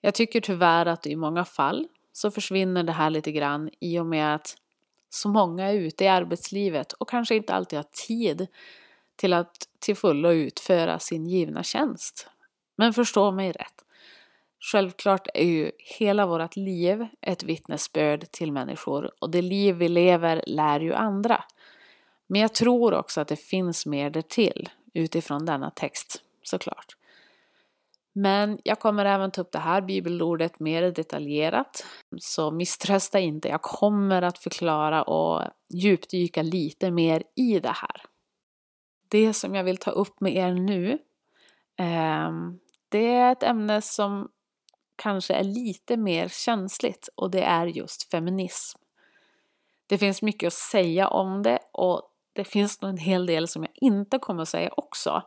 Jag 0.00 0.14
tycker 0.14 0.40
tyvärr 0.40 0.86
att 0.86 1.06
i 1.06 1.16
många 1.16 1.44
fall 1.44 1.88
så 2.12 2.30
försvinner 2.30 2.82
det 2.82 2.92
här 2.92 3.10
lite 3.10 3.32
grann 3.32 3.70
i 3.80 3.98
och 3.98 4.06
med 4.06 4.34
att 4.34 4.56
så 5.10 5.28
många 5.28 5.66
är 5.66 5.74
ute 5.74 6.04
i 6.04 6.08
arbetslivet 6.08 6.92
och 6.92 7.08
kanske 7.08 7.34
inte 7.34 7.54
alltid 7.54 7.78
har 7.78 7.86
tid 8.06 8.46
till 9.22 9.32
att 9.32 9.68
till 9.78 9.96
fullo 9.96 10.30
utföra 10.30 10.98
sin 10.98 11.26
givna 11.26 11.62
tjänst. 11.62 12.28
Men 12.76 12.92
förstå 12.92 13.30
mig 13.30 13.52
rätt. 13.52 13.84
Självklart 14.72 15.28
är 15.34 15.44
ju 15.44 15.70
hela 15.78 16.26
vårt 16.26 16.56
liv 16.56 17.06
ett 17.20 17.42
vittnesbörd 17.42 18.30
till 18.30 18.52
människor 18.52 19.10
och 19.20 19.30
det 19.30 19.42
liv 19.42 19.74
vi 19.74 19.88
lever 19.88 20.44
lär 20.46 20.80
ju 20.80 20.94
andra. 20.94 21.44
Men 22.26 22.40
jag 22.40 22.54
tror 22.54 22.94
också 22.94 23.20
att 23.20 23.28
det 23.28 23.36
finns 23.36 23.86
mer 23.86 24.10
därtill 24.10 24.68
utifrån 24.94 25.46
denna 25.46 25.70
text 25.70 26.22
såklart. 26.42 26.96
Men 28.12 28.58
jag 28.64 28.80
kommer 28.80 29.04
även 29.04 29.30
ta 29.30 29.40
upp 29.40 29.52
det 29.52 29.58
här 29.58 29.80
bibelordet 29.80 30.60
mer 30.60 30.82
detaljerat. 30.82 31.86
Så 32.20 32.50
misströsta 32.50 33.20
inte, 33.20 33.48
jag 33.48 33.62
kommer 33.62 34.22
att 34.22 34.38
förklara 34.38 35.02
och 35.02 35.42
djupdyka 35.68 36.42
lite 36.42 36.90
mer 36.90 37.22
i 37.36 37.60
det 37.60 37.74
här. 37.74 38.11
Det 39.12 39.34
som 39.34 39.54
jag 39.54 39.64
vill 39.64 39.76
ta 39.76 39.90
upp 39.90 40.20
med 40.20 40.36
er 40.36 40.52
nu, 40.52 40.98
ehm, 41.76 42.58
det 42.88 43.14
är 43.14 43.32
ett 43.32 43.42
ämne 43.42 43.82
som 43.82 44.28
kanske 44.96 45.34
är 45.34 45.44
lite 45.44 45.96
mer 45.96 46.28
känsligt 46.28 47.08
och 47.14 47.30
det 47.30 47.42
är 47.42 47.66
just 47.66 48.10
feminism. 48.10 48.78
Det 49.86 49.98
finns 49.98 50.22
mycket 50.22 50.46
att 50.46 50.52
säga 50.52 51.08
om 51.08 51.42
det 51.42 51.58
och 51.72 52.02
det 52.32 52.44
finns 52.44 52.80
nog 52.80 52.90
en 52.90 52.96
hel 52.96 53.26
del 53.26 53.48
som 53.48 53.62
jag 53.62 53.72
inte 53.74 54.18
kommer 54.18 54.42
att 54.42 54.48
säga 54.48 54.70
också. 54.76 55.22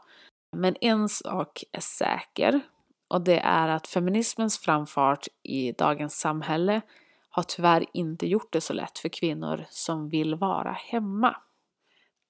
Men 0.51 0.75
en 0.81 1.09
sak 1.09 1.63
är 1.71 1.81
säker 1.81 2.61
och 3.07 3.21
det 3.21 3.39
är 3.39 3.67
att 3.67 3.87
feminismens 3.87 4.59
framfart 4.59 5.27
i 5.43 5.71
dagens 5.71 6.19
samhälle 6.19 6.81
har 7.29 7.43
tyvärr 7.43 7.85
inte 7.93 8.27
gjort 8.27 8.53
det 8.53 8.61
så 8.61 8.73
lätt 8.73 8.99
för 8.99 9.09
kvinnor 9.09 9.65
som 9.69 10.09
vill 10.09 10.35
vara 10.35 10.71
hemma. 10.71 11.35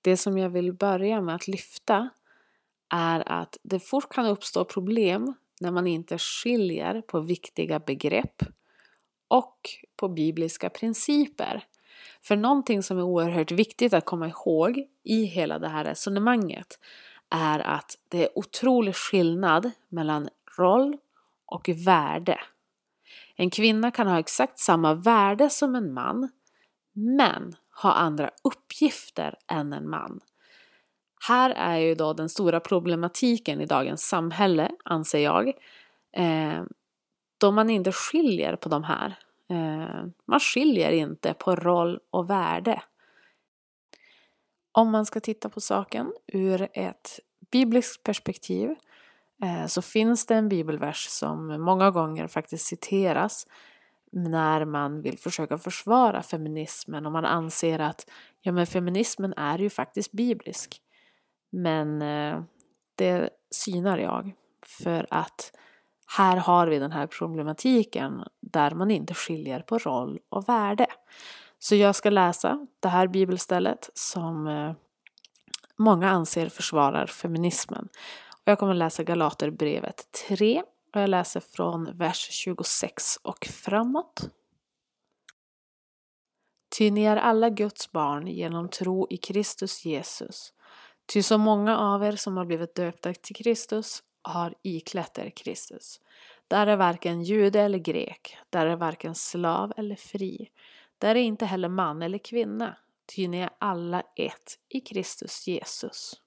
Det 0.05 0.17
som 0.17 0.37
jag 0.37 0.49
vill 0.49 0.73
börja 0.73 1.21
med 1.21 1.35
att 1.35 1.47
lyfta 1.47 2.09
är 2.89 3.31
att 3.31 3.57
det 3.63 3.79
fort 3.79 4.09
kan 4.09 4.25
uppstå 4.25 4.65
problem 4.65 5.33
när 5.61 5.71
man 5.71 5.87
inte 5.87 6.17
skiljer 6.17 7.01
på 7.01 7.19
viktiga 7.19 7.79
begrepp 7.79 8.43
och 9.27 9.59
på 9.95 10.09
bibliska 10.09 10.69
principer. 10.69 11.63
För 12.21 12.35
någonting 12.35 12.83
som 12.83 12.97
är 12.97 13.03
oerhört 13.03 13.51
viktigt 13.51 13.93
att 13.93 14.05
komma 14.05 14.27
ihåg 14.27 14.87
i 15.03 15.23
hela 15.23 15.59
det 15.59 15.67
här 15.67 15.83
resonemanget 15.83 16.79
är 17.29 17.59
att 17.59 17.97
det 18.09 18.23
är 18.23 18.37
otrolig 18.37 18.95
skillnad 18.95 19.71
mellan 19.89 20.29
roll 20.57 20.97
och 21.45 21.69
värde. 21.69 22.39
En 23.35 23.49
kvinna 23.49 23.91
kan 23.91 24.07
ha 24.07 24.19
exakt 24.19 24.59
samma 24.59 24.93
värde 24.93 25.49
som 25.49 25.75
en 25.75 25.93
man, 25.93 26.29
men 26.93 27.55
ha 27.83 27.93
andra 27.93 28.31
uppgifter 28.43 29.37
än 29.47 29.73
en 29.73 29.89
man. 29.89 30.19
Här 31.27 31.49
är 31.49 31.77
ju 31.77 31.95
då 31.95 32.13
den 32.13 32.29
stora 32.29 32.59
problematiken 32.59 33.61
i 33.61 33.65
dagens 33.65 34.01
samhälle, 34.01 34.71
anser 34.83 35.19
jag, 35.19 35.47
eh, 36.17 36.63
då 37.37 37.51
man 37.51 37.69
inte 37.69 37.91
skiljer 37.91 38.55
på 38.55 38.69
de 38.69 38.83
här. 38.83 39.15
Eh, 39.49 40.05
man 40.25 40.39
skiljer 40.39 40.91
inte 40.91 41.33
på 41.33 41.55
roll 41.55 41.99
och 42.09 42.29
värde. 42.29 42.81
Om 44.71 44.91
man 44.91 45.05
ska 45.05 45.19
titta 45.19 45.49
på 45.49 45.61
saken 45.61 46.13
ur 46.27 46.67
ett 46.73 47.19
bibliskt 47.51 48.03
perspektiv 48.03 48.75
Eh, 49.43 49.65
så 49.67 49.81
finns 49.81 50.25
det 50.25 50.35
en 50.35 50.49
bibelvers 50.49 51.07
som 51.09 51.61
många 51.61 51.91
gånger 51.91 52.27
faktiskt 52.27 52.65
citeras 52.65 53.47
när 54.15 54.65
man 54.65 55.01
vill 55.01 55.17
försöka 55.17 55.57
försvara 55.57 56.23
feminismen 56.23 57.05
och 57.05 57.11
man 57.11 57.25
anser 57.25 57.79
att 57.79 58.09
ja, 58.41 58.51
men 58.51 58.67
feminismen 58.67 59.33
är 59.37 59.59
ju 59.59 59.69
faktiskt 59.69 60.11
biblisk. 60.11 60.81
Men 61.49 62.01
eh, 62.01 62.43
det 62.95 63.29
synar 63.51 63.97
jag 63.97 64.31
för 64.65 65.07
att 65.09 65.51
här 66.17 66.37
har 66.37 66.67
vi 66.67 66.79
den 66.79 66.91
här 66.91 67.07
problematiken 67.07 68.23
där 68.41 68.71
man 68.71 68.91
inte 68.91 69.13
skiljer 69.13 69.59
på 69.59 69.77
roll 69.77 70.19
och 70.29 70.49
värde. 70.49 70.87
Så 71.59 71.75
jag 71.75 71.95
ska 71.95 72.09
läsa 72.09 72.67
det 72.79 72.87
här 72.87 73.07
bibelstället 73.07 73.89
som 73.93 74.47
eh, 74.47 74.71
många 75.77 76.09
anser 76.09 76.49
försvarar 76.49 77.05
feminismen. 77.05 77.89
Och 78.31 78.51
Jag 78.51 78.59
kommer 78.59 78.73
läsa 78.73 79.03
Galaterbrevet 79.03 80.11
3 80.27 80.63
och 80.95 81.01
jag 81.01 81.09
läser 81.09 81.39
från 81.39 81.97
vers 81.97 82.27
26 82.31 83.17
och 83.21 83.45
framåt. 83.45 84.29
Ty 86.77 86.91
ni 86.91 87.03
är 87.03 87.17
alla 87.17 87.49
Guds 87.49 87.91
barn 87.91 88.27
genom 88.27 88.69
tro 88.69 89.07
i 89.09 89.17
Kristus 89.17 89.85
Jesus. 89.85 90.53
Ty 91.13 91.23
så 91.23 91.37
många 91.37 91.77
av 91.77 92.03
er 92.03 92.15
som 92.15 92.37
har 92.37 92.45
blivit 92.45 92.75
döpta 92.75 93.13
till 93.13 93.35
Kristus 93.35 94.03
har 94.21 94.53
iklätt 94.61 95.17
er 95.17 95.29
Kristus. 95.29 96.01
Där 96.47 96.67
är 96.67 96.75
varken 96.75 97.21
jude 97.21 97.61
eller 97.61 97.77
grek, 97.77 98.37
där 98.49 98.65
är 98.65 98.75
varken 98.75 99.15
slav 99.15 99.73
eller 99.77 99.95
fri. 99.95 100.49
Där 100.97 101.15
är 101.15 101.19
inte 101.19 101.45
heller 101.45 101.69
man 101.69 102.01
eller 102.01 102.17
kvinna, 102.17 102.77
ty 103.15 103.27
ni 103.27 103.39
är 103.39 103.49
alla 103.59 104.03
ett 104.15 104.59
i 104.69 104.81
Kristus 104.81 105.47
Jesus 105.47 106.21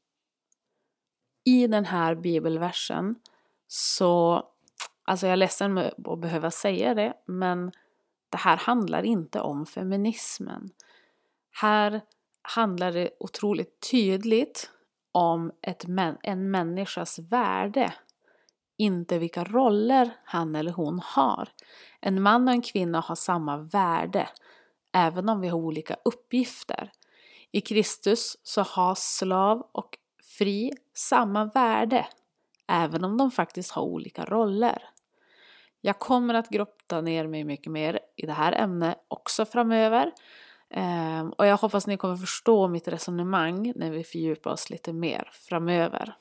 i 1.48 1.66
den 1.66 1.84
här 1.84 2.14
bibelversen 2.14 3.14
så, 3.66 4.44
alltså 5.08 5.26
jag 5.26 5.32
är 5.32 5.36
ledsen 5.36 5.78
att 5.78 6.20
behöva 6.20 6.50
säga 6.50 6.94
det, 6.94 7.14
men 7.26 7.72
det 8.30 8.38
här 8.38 8.56
handlar 8.56 9.02
inte 9.02 9.40
om 9.40 9.66
feminismen. 9.66 10.70
Här 11.60 12.00
handlar 12.42 12.92
det 12.92 13.10
otroligt 13.20 13.90
tydligt 13.90 14.70
om 15.12 15.52
ett, 15.62 15.84
en 16.22 16.50
människas 16.50 17.18
värde, 17.18 17.92
inte 18.76 19.18
vilka 19.18 19.44
roller 19.44 20.10
han 20.24 20.54
eller 20.54 20.72
hon 20.72 21.00
har. 21.04 21.48
En 22.00 22.22
man 22.22 22.48
och 22.48 22.54
en 22.54 22.62
kvinna 22.62 23.00
har 23.00 23.14
samma 23.14 23.56
värde, 23.56 24.28
även 24.92 25.28
om 25.28 25.40
vi 25.40 25.48
har 25.48 25.58
olika 25.58 25.96
uppgifter. 26.04 26.92
I 27.50 27.60
Kristus 27.60 28.36
så 28.42 28.62
har 28.62 28.94
slav 28.94 29.68
och 29.72 29.98
fri 30.38 30.72
samma 30.94 31.44
värde, 31.44 32.06
även 32.68 33.04
om 33.04 33.16
de 33.16 33.30
faktiskt 33.30 33.70
har 33.70 33.82
olika 33.82 34.24
roller. 34.24 34.82
Jag 35.80 35.98
kommer 35.98 36.34
att 36.34 36.48
grotta 36.48 37.00
ner 37.00 37.26
mig 37.26 37.44
mycket 37.44 37.72
mer 37.72 38.00
i 38.16 38.26
det 38.26 38.32
här 38.32 38.52
ämnet 38.52 39.04
också 39.08 39.44
framöver. 39.44 40.12
Ehm, 40.70 41.30
och 41.30 41.46
jag 41.46 41.56
hoppas 41.56 41.86
ni 41.86 41.96
kommer 41.96 42.16
förstå 42.16 42.68
mitt 42.68 42.88
resonemang 42.88 43.72
när 43.76 43.90
vi 43.90 44.04
fördjupar 44.04 44.50
oss 44.50 44.70
lite 44.70 44.92
mer 44.92 45.30
framöver. 45.32 46.14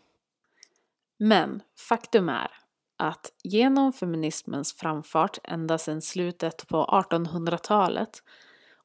Men 1.19 1.61
faktum 1.89 2.29
är 2.29 2.51
att 2.97 3.31
genom 3.43 3.93
feminismens 3.93 4.73
framfart 4.73 5.37
ända 5.43 5.77
sedan 5.77 6.01
slutet 6.01 6.67
på 6.67 6.85
1800-talet 6.85 8.23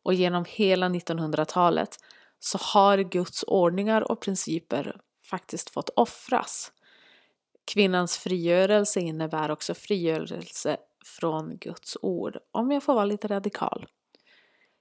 och 0.02 0.14
genom 0.14 0.44
hela 0.48 0.88
1900-talet 0.88 1.98
så 2.38 2.58
har 2.58 2.98
Guds 2.98 3.44
ordningar 3.46 4.10
och 4.12 4.20
principer 4.20 5.00
faktiskt 5.30 5.70
fått 5.70 5.90
offras. 5.96 6.72
Kvinnans 7.64 8.18
frigörelse 8.18 9.00
innebär 9.00 9.50
också 9.50 9.74
frigörelse 9.74 10.76
från 11.04 11.56
Guds 11.56 11.96
ord, 12.02 12.38
om 12.52 12.70
jag 12.70 12.82
får 12.82 12.94
vara 12.94 13.04
lite 13.04 13.28
radikal. 13.28 13.86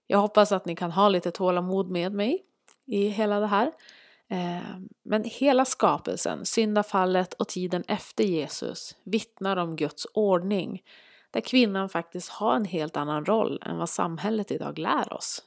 Jag 0.08 0.20
hoppas 0.20 0.52
att 0.52 0.66
ni 0.66 0.76
kan 0.76 0.92
ha 0.92 1.10
lite 1.10 1.32
tålamod 1.32 1.90
med 1.90 2.14
mig 2.14 2.46
i 2.86 3.08
hela 3.08 3.40
det 3.40 3.48
här. 3.48 3.72
Eh, 4.30 4.78
men 5.04 5.24
hela 5.24 5.66
skapelsen, 5.66 6.46
syndafallet 6.46 7.34
och 7.34 7.48
tiden 7.48 7.84
efter 7.88 8.24
Jesus 8.24 8.96
vittnar 9.04 9.58
om 9.58 9.76
Guds 9.76 10.08
ordning 10.14 10.84
där 11.32 11.42
kvinnan 11.42 11.90
faktiskt 11.90 12.30
har 12.30 12.56
en 12.56 12.66
helt 12.66 12.98
annan 12.98 13.26
roll 13.26 13.62
än 13.66 13.78
vad 13.78 13.90
samhället 13.90 14.52
idag 14.52 14.80
lär 14.80 15.14
oss. 15.14 15.44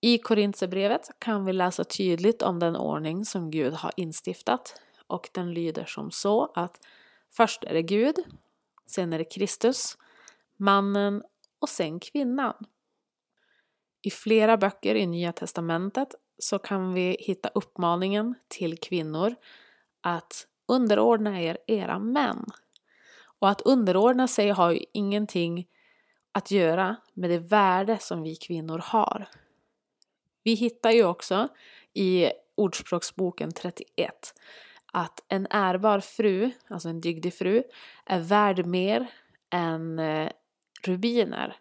I 0.00 0.18
Korintierbrevet 0.18 1.10
kan 1.18 1.44
vi 1.44 1.52
läsa 1.52 1.84
tydligt 1.84 2.42
om 2.42 2.58
den 2.58 2.76
ordning 2.76 3.24
som 3.24 3.50
Gud 3.50 3.72
har 3.74 3.92
instiftat 3.96 4.80
och 5.06 5.28
den 5.32 5.54
lyder 5.54 5.84
som 5.84 6.10
så 6.10 6.52
att 6.54 6.86
först 7.30 7.64
är 7.64 7.74
det 7.74 7.82
Gud, 7.82 8.16
sen 8.86 9.12
är 9.12 9.18
det 9.18 9.24
Kristus, 9.24 9.98
mannen 10.56 11.22
och 11.58 11.68
sen 11.68 12.00
kvinnan. 12.00 12.54
I 14.02 14.10
flera 14.10 14.56
böcker 14.56 14.94
i 14.94 15.06
Nya 15.06 15.32
Testamentet 15.32 16.14
så 16.38 16.58
kan 16.58 16.94
vi 16.94 17.16
hitta 17.20 17.48
uppmaningen 17.54 18.34
till 18.48 18.78
kvinnor 18.78 19.34
att 20.00 20.46
underordna 20.68 21.42
er 21.42 21.58
era 21.66 21.98
män. 21.98 22.44
Och 23.38 23.48
att 23.48 23.60
underordna 23.60 24.28
sig 24.28 24.50
har 24.50 24.70
ju 24.70 24.84
ingenting 24.92 25.66
att 26.32 26.50
göra 26.50 26.96
med 27.14 27.30
det 27.30 27.38
värde 27.38 27.98
som 28.00 28.22
vi 28.22 28.36
kvinnor 28.36 28.78
har. 28.78 29.28
Vi 30.42 30.54
hittar 30.54 30.90
ju 30.90 31.04
också 31.04 31.48
i 31.92 32.30
Ordspråksboken 32.54 33.52
31 33.52 34.34
att 34.96 35.24
en 35.28 35.46
ärbar 35.50 36.00
fru, 36.00 36.50
alltså 36.68 36.88
en 36.88 37.00
dygdig 37.00 37.34
fru, 37.34 37.62
är 38.06 38.20
värd 38.20 38.66
mer 38.66 39.06
än 39.50 39.98
eh, 39.98 40.30
rubiner. 40.82 41.56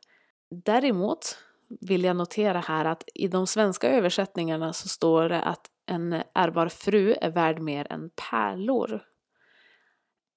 Däremot 0.50 1.38
vill 1.82 2.04
jag 2.04 2.16
notera 2.16 2.60
här 2.60 2.86
att 2.86 3.04
i 3.14 3.28
de 3.28 3.48
svenska 3.48 3.90
översättningarna 3.90 4.74
så 4.74 4.88
står 4.88 5.30
det 5.30 5.42
att 5.42 5.70
en 5.86 6.24
ärbar 6.34 6.68
fru 6.68 7.16
är 7.22 7.30
värd 7.30 7.60
mer 7.60 7.88
än 7.90 8.10
pärlor. 8.30 9.04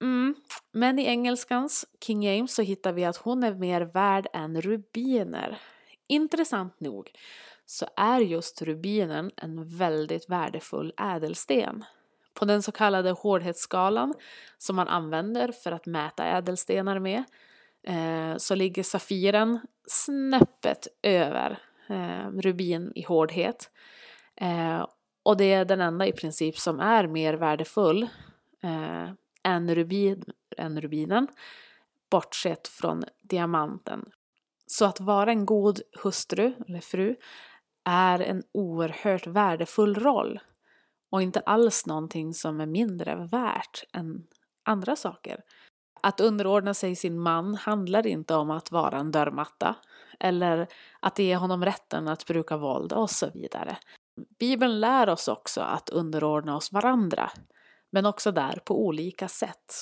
Mm. 0.01 0.35
Men 0.73 0.99
i 0.99 1.05
engelskans 1.05 1.87
King 2.05 2.23
James 2.23 2.55
så 2.55 2.63
hittar 2.63 2.93
vi 2.93 3.05
att 3.05 3.17
hon 3.17 3.43
är 3.43 3.55
mer 3.55 3.81
värd 3.81 4.27
än 4.33 4.61
rubiner. 4.61 5.59
Intressant 6.07 6.81
nog 6.81 7.11
så 7.67 7.87
är 7.97 8.21
just 8.21 8.63
rubinen 8.63 9.31
en 9.37 9.77
väldigt 9.77 10.31
värdefull 10.31 10.93
ädelsten. 10.97 11.85
På 12.39 12.45
den 12.45 12.63
så 12.63 12.73
kallade 12.73 13.11
hårdhetsskalan 13.11 14.15
som 14.59 14.77
man 14.77 14.89
använder 14.89 15.53
för 15.53 15.73
att 15.73 15.87
mäta 15.87 16.25
ädelstenar 16.25 16.99
med 16.99 17.25
eh, 17.83 18.37
så 18.37 18.55
ligger 18.55 18.83
safiren 18.83 19.61
snäppet 19.87 20.89
över 21.03 21.59
eh, 21.89 22.31
rubin 22.31 22.93
i 22.95 23.03
hårdhet. 23.03 23.71
Eh, 24.37 24.87
och 25.23 25.37
det 25.37 25.53
är 25.53 25.65
den 25.65 25.81
enda 25.81 26.07
i 26.07 26.13
princip 26.13 26.59
som 26.59 26.81
är 26.81 27.07
mer 27.07 27.35
värdefull 27.35 28.03
eh, 28.63 29.11
än, 29.43 29.75
rubin, 29.75 30.25
än 30.57 30.81
rubinen, 30.81 31.29
bortsett 32.11 32.69
från 32.69 33.05
diamanten. 33.23 34.05
Så 34.67 34.85
att 34.85 35.01
vara 35.01 35.31
en 35.31 35.47
god 35.47 35.81
hustru 36.03 36.53
eller 36.69 36.81
fru 36.81 37.17
är 37.85 38.19
en 38.21 38.43
oerhört 38.53 39.27
värdefull 39.27 39.95
roll 39.95 40.41
och 41.11 41.23
inte 41.23 41.41
alls 41.41 41.87
någonting 41.87 42.35
som 42.35 42.61
är 42.61 42.67
mindre 42.67 43.29
värt 43.33 43.85
än 43.93 44.27
andra 44.65 44.97
saker. 44.97 45.41
Att 46.03 46.21
underordna 46.21 46.75
sig 46.75 46.97
sin 46.97 47.21
man 47.21 47.55
handlar 47.55 48.07
inte 48.07 48.35
om 48.35 48.51
att 48.51 48.71
vara 48.71 48.99
en 48.99 49.11
dörrmatta 49.11 49.77
eller 50.21 50.69
att 51.01 51.19
ge 51.19 51.37
honom 51.37 51.65
rätten 51.65 52.09
att 52.09 52.27
bruka 52.27 52.57
våld 52.57 52.93
och 52.93 53.11
så 53.11 53.31
vidare. 53.31 53.77
Bibeln 54.39 54.81
lär 54.81 55.09
oss 55.09 55.29
också 55.29 55.61
att 55.61 55.89
underordna 55.89 56.57
oss 56.57 56.73
varandra, 56.73 57.31
men 57.91 58.07
också 58.07 58.33
där 58.33 58.61
på 58.65 58.87
olika 58.87 59.29
sätt. 59.29 59.75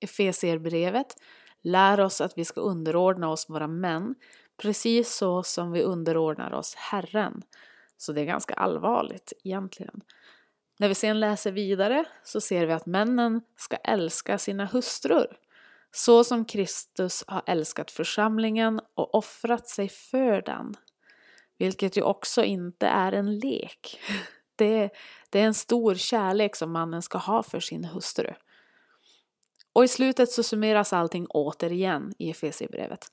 Efesierbrevet 0.00 1.16
lär 1.62 2.00
oss 2.00 2.20
att 2.20 2.38
vi 2.38 2.44
ska 2.44 2.60
underordna 2.60 3.30
oss 3.30 3.50
våra 3.50 3.66
män 3.66 4.14
precis 4.62 5.16
så 5.16 5.42
som 5.42 5.72
vi 5.72 5.82
underordnar 5.82 6.52
oss 6.54 6.74
Herren. 6.74 7.42
Så 7.96 8.12
det 8.12 8.20
är 8.20 8.24
ganska 8.24 8.54
allvarligt 8.54 9.32
egentligen. 9.44 10.00
När 10.78 10.88
vi 10.88 10.94
sen 10.94 11.20
läser 11.20 11.52
vidare 11.52 12.04
så 12.24 12.40
ser 12.40 12.66
vi 12.66 12.72
att 12.72 12.86
männen 12.86 13.40
ska 13.56 13.76
älska 13.76 14.38
sina 14.38 14.64
hustrur 14.64 15.36
så 15.90 16.24
som 16.24 16.44
Kristus 16.44 17.24
har 17.26 17.42
älskat 17.46 17.90
församlingen 17.90 18.80
och 18.94 19.14
offrat 19.14 19.68
sig 19.68 19.88
för 19.88 20.42
den. 20.42 20.74
Vilket 21.58 21.96
ju 21.96 22.02
också 22.02 22.44
inte 22.44 22.86
är 22.86 23.12
en 23.12 23.38
lek. 23.38 24.00
Det, 24.58 24.90
det 25.30 25.40
är 25.40 25.44
en 25.44 25.54
stor 25.54 25.94
kärlek 25.94 26.56
som 26.56 26.72
mannen 26.72 27.02
ska 27.02 27.18
ha 27.18 27.42
för 27.42 27.60
sin 27.60 27.84
hustru. 27.84 28.32
Och 29.72 29.84
i 29.84 29.88
slutet 29.88 30.30
så 30.30 30.42
summeras 30.42 30.92
allting 30.92 31.26
återigen 31.26 32.14
i 32.18 32.30
Efesierbrevet. 32.30 33.12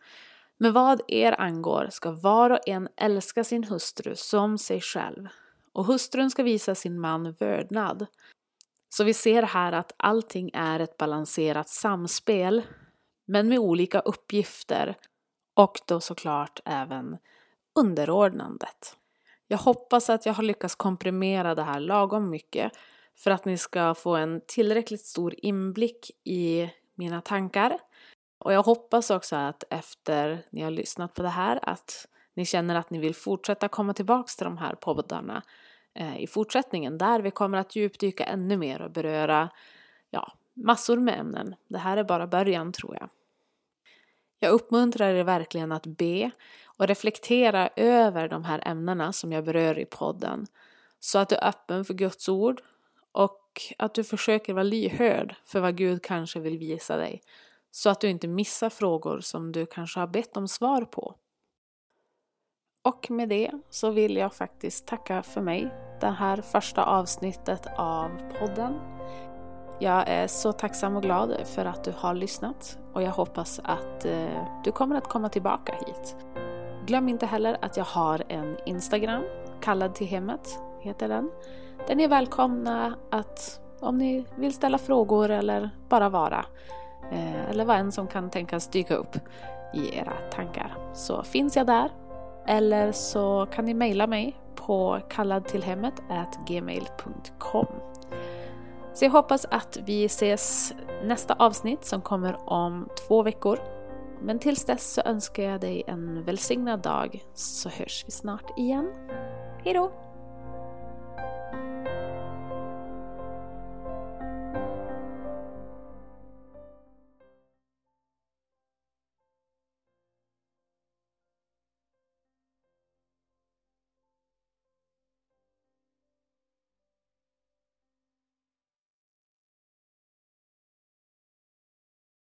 Men 0.58 0.74
vad 0.74 1.02
er 1.08 1.42
angår 1.42 1.88
ska 1.92 2.12
var 2.12 2.50
och 2.50 2.68
en 2.68 2.88
älska 2.98 3.44
sin 3.44 3.64
hustru 3.64 4.16
som 4.16 4.58
sig 4.58 4.82
själv 4.82 5.28
och 5.74 5.86
hustrun 5.86 6.32
ska 6.32 6.44
visa 6.44 6.76
sin 6.76 7.00
man 7.00 7.32
vördnad. 7.32 8.06
Så 8.90 9.04
vi 9.04 9.14
ser 9.14 9.44
här 9.44 9.72
att 9.72 9.94
allting 9.98 10.52
är 10.54 10.80
ett 10.80 10.98
balanserat 10.98 11.70
samspel 11.70 12.62
men 13.26 13.48
med 13.48 13.60
olika 13.60 14.00
uppgifter 14.00 14.96
och 15.54 15.80
då 15.88 16.00
såklart 16.00 16.60
även 16.66 17.18
underordnandet. 17.80 18.98
Jag 19.48 19.58
hoppas 19.58 20.10
att 20.10 20.26
jag 20.26 20.34
har 20.34 20.44
lyckats 20.44 20.76
komprimera 20.76 21.56
det 21.56 21.64
här 21.64 21.80
lagom 21.80 22.30
mycket 22.30 22.72
för 23.16 23.32
att 23.32 23.46
ni 23.46 23.58
ska 23.58 23.96
få 23.96 24.16
en 24.16 24.42
tillräckligt 24.48 25.06
stor 25.06 25.36
inblick 25.38 26.12
i 26.24 26.70
mina 26.96 27.22
tankar. 27.22 27.78
Och 28.40 28.54
jag 28.54 28.64
hoppas 28.64 29.10
också 29.10 29.36
att 29.36 29.64
efter 29.70 30.46
ni 30.52 30.62
har 30.62 30.72
lyssnat 30.72 31.14
på 31.14 31.22
det 31.22 31.30
här 31.30 31.60
att 31.70 32.08
ni 32.34 32.46
känner 32.46 32.76
att 32.76 32.90
ni 32.90 33.00
vill 33.00 33.16
fortsätta 33.16 33.68
komma 33.68 33.94
tillbaks 33.94 34.36
till 34.36 34.46
de 34.46 34.58
här 34.58 34.76
poddarna 34.76 35.44
eh, 35.94 36.18
i 36.18 36.28
fortsättningen 36.28 36.98
där 36.98 37.20
vi 37.20 37.32
kommer 37.32 37.58
att 37.58 37.76
djupdyka 37.76 38.24
ännu 38.24 38.58
mer 38.58 38.82
och 38.82 38.92
beröra 38.92 39.50
ja, 40.10 40.34
massor 40.54 40.98
med 40.98 41.20
ämnen. 41.20 41.56
Det 41.68 41.78
här 41.78 41.98
är 41.98 42.04
bara 42.04 42.28
början 42.28 42.72
tror 42.72 42.98
jag. 43.00 43.10
Jag 44.40 44.52
uppmuntrar 44.52 45.14
er 45.14 45.24
verkligen 45.24 45.72
att 45.72 45.86
be 45.86 46.32
och 46.78 46.88
reflektera 46.88 47.70
över 47.76 48.28
de 48.28 48.44
här 48.44 48.68
ämnena 48.68 49.14
som 49.14 49.32
jag 49.32 49.46
berör 49.46 49.80
i 49.80 49.86
podden 49.86 50.48
så 51.00 51.20
att 51.20 51.30
du 51.30 51.36
är 51.36 51.48
öppen 51.48 51.86
för 51.86 51.94
Guds 51.94 52.30
ord 52.30 52.62
och 53.12 53.62
att 53.78 53.94
du 53.94 54.04
försöker 54.04 54.54
vara 54.54 54.64
lyhörd 54.64 55.36
för 55.46 55.60
vad 55.60 55.76
Gud 55.76 56.04
kanske 56.04 56.40
vill 56.40 56.58
visa 56.58 56.98
dig 56.98 57.22
så 57.72 57.90
att 57.90 58.02
du 58.02 58.10
inte 58.10 58.28
missar 58.28 58.70
frågor 58.70 59.20
som 59.20 59.52
du 59.52 59.66
kanske 59.66 60.00
har 60.00 60.08
bett 60.08 60.38
om 60.38 60.48
svar 60.48 60.82
på. 60.82 61.16
Och 62.86 63.12
med 63.12 63.30
det 63.30 63.52
så 63.70 63.90
vill 63.90 64.18
jag 64.18 64.34
faktiskt 64.34 64.86
tacka 64.86 65.24
för 65.24 65.42
mig, 65.42 65.74
det 66.00 66.10
här 66.10 66.42
första 66.42 66.84
avsnittet 66.84 67.68
av 67.78 68.10
podden. 68.40 68.74
Jag 69.80 70.04
är 70.08 70.28
så 70.28 70.52
tacksam 70.52 70.96
och 70.96 71.02
glad 71.02 71.36
för 71.46 71.66
att 71.66 71.84
du 71.84 71.94
har 71.98 72.14
lyssnat 72.14 72.78
och 72.94 73.04
jag 73.04 73.12
hoppas 73.12 73.60
att 73.64 74.06
eh, 74.06 74.62
du 74.64 74.72
kommer 74.72 74.96
att 74.96 75.08
komma 75.08 75.30
tillbaka 75.30 75.74
hit. 75.74 76.16
Glöm 76.86 77.10
inte 77.10 77.26
heller 77.26 77.58
att 77.62 77.78
jag 77.78 77.86
har 77.86 78.24
en 78.28 78.58
Instagram, 78.66 79.24
kallad 79.62 79.96
till 79.96 80.08
hemmet 80.08 80.60
heter 80.82 81.08
den. 81.08 81.32
Där 81.88 81.96
ni 81.96 82.04
är 82.04 82.08
välkomna 82.08 82.98
att 83.12 83.62
om 83.80 83.98
ni 83.98 84.26
vill 84.36 84.54
ställa 84.54 84.78
frågor 84.78 85.30
eller 85.30 85.70
bara 85.90 86.10
vara 86.10 86.46
eh, 87.12 87.50
eller 87.50 87.66
vad 87.66 87.78
en 87.78 87.92
som 87.92 88.08
kan 88.08 88.30
tänkas 88.30 88.68
dyka 88.68 88.96
upp 88.96 89.16
i 89.74 89.98
era 89.98 90.14
tankar 90.32 90.78
så 90.94 91.24
finns 91.24 91.56
jag 91.56 91.68
där. 91.68 91.92
Eller 92.48 92.92
så 92.92 93.48
kan 93.52 93.66
ni 93.66 93.74
mejla 93.74 94.08
mig 94.08 94.40
på 94.56 95.00
kalladtillhemmet@gmail.com. 95.10 97.68
Så 98.94 99.06
jag 99.06 99.12
hoppas 99.12 99.46
att 99.52 99.78
vi 99.86 100.06
ses 100.06 100.74
nästa 101.04 101.34
avsnitt 101.34 101.86
som 101.86 102.02
kommer 102.02 102.50
om 102.50 102.90
två 103.08 103.24
veckor. 103.24 103.60
Men 104.22 104.40
tills 104.40 104.66
dess 104.66 104.94
så 104.94 105.02
önskar 105.02 105.44
jag 105.44 105.62
dig 105.62 105.84
en 105.88 106.24
välsignad 106.24 106.80
dag 106.80 107.24
så 107.34 107.70
hörs 107.70 108.04
vi 108.08 108.12
snart 108.12 108.60
igen. 108.60 108.92
Hejdå! 109.64 109.92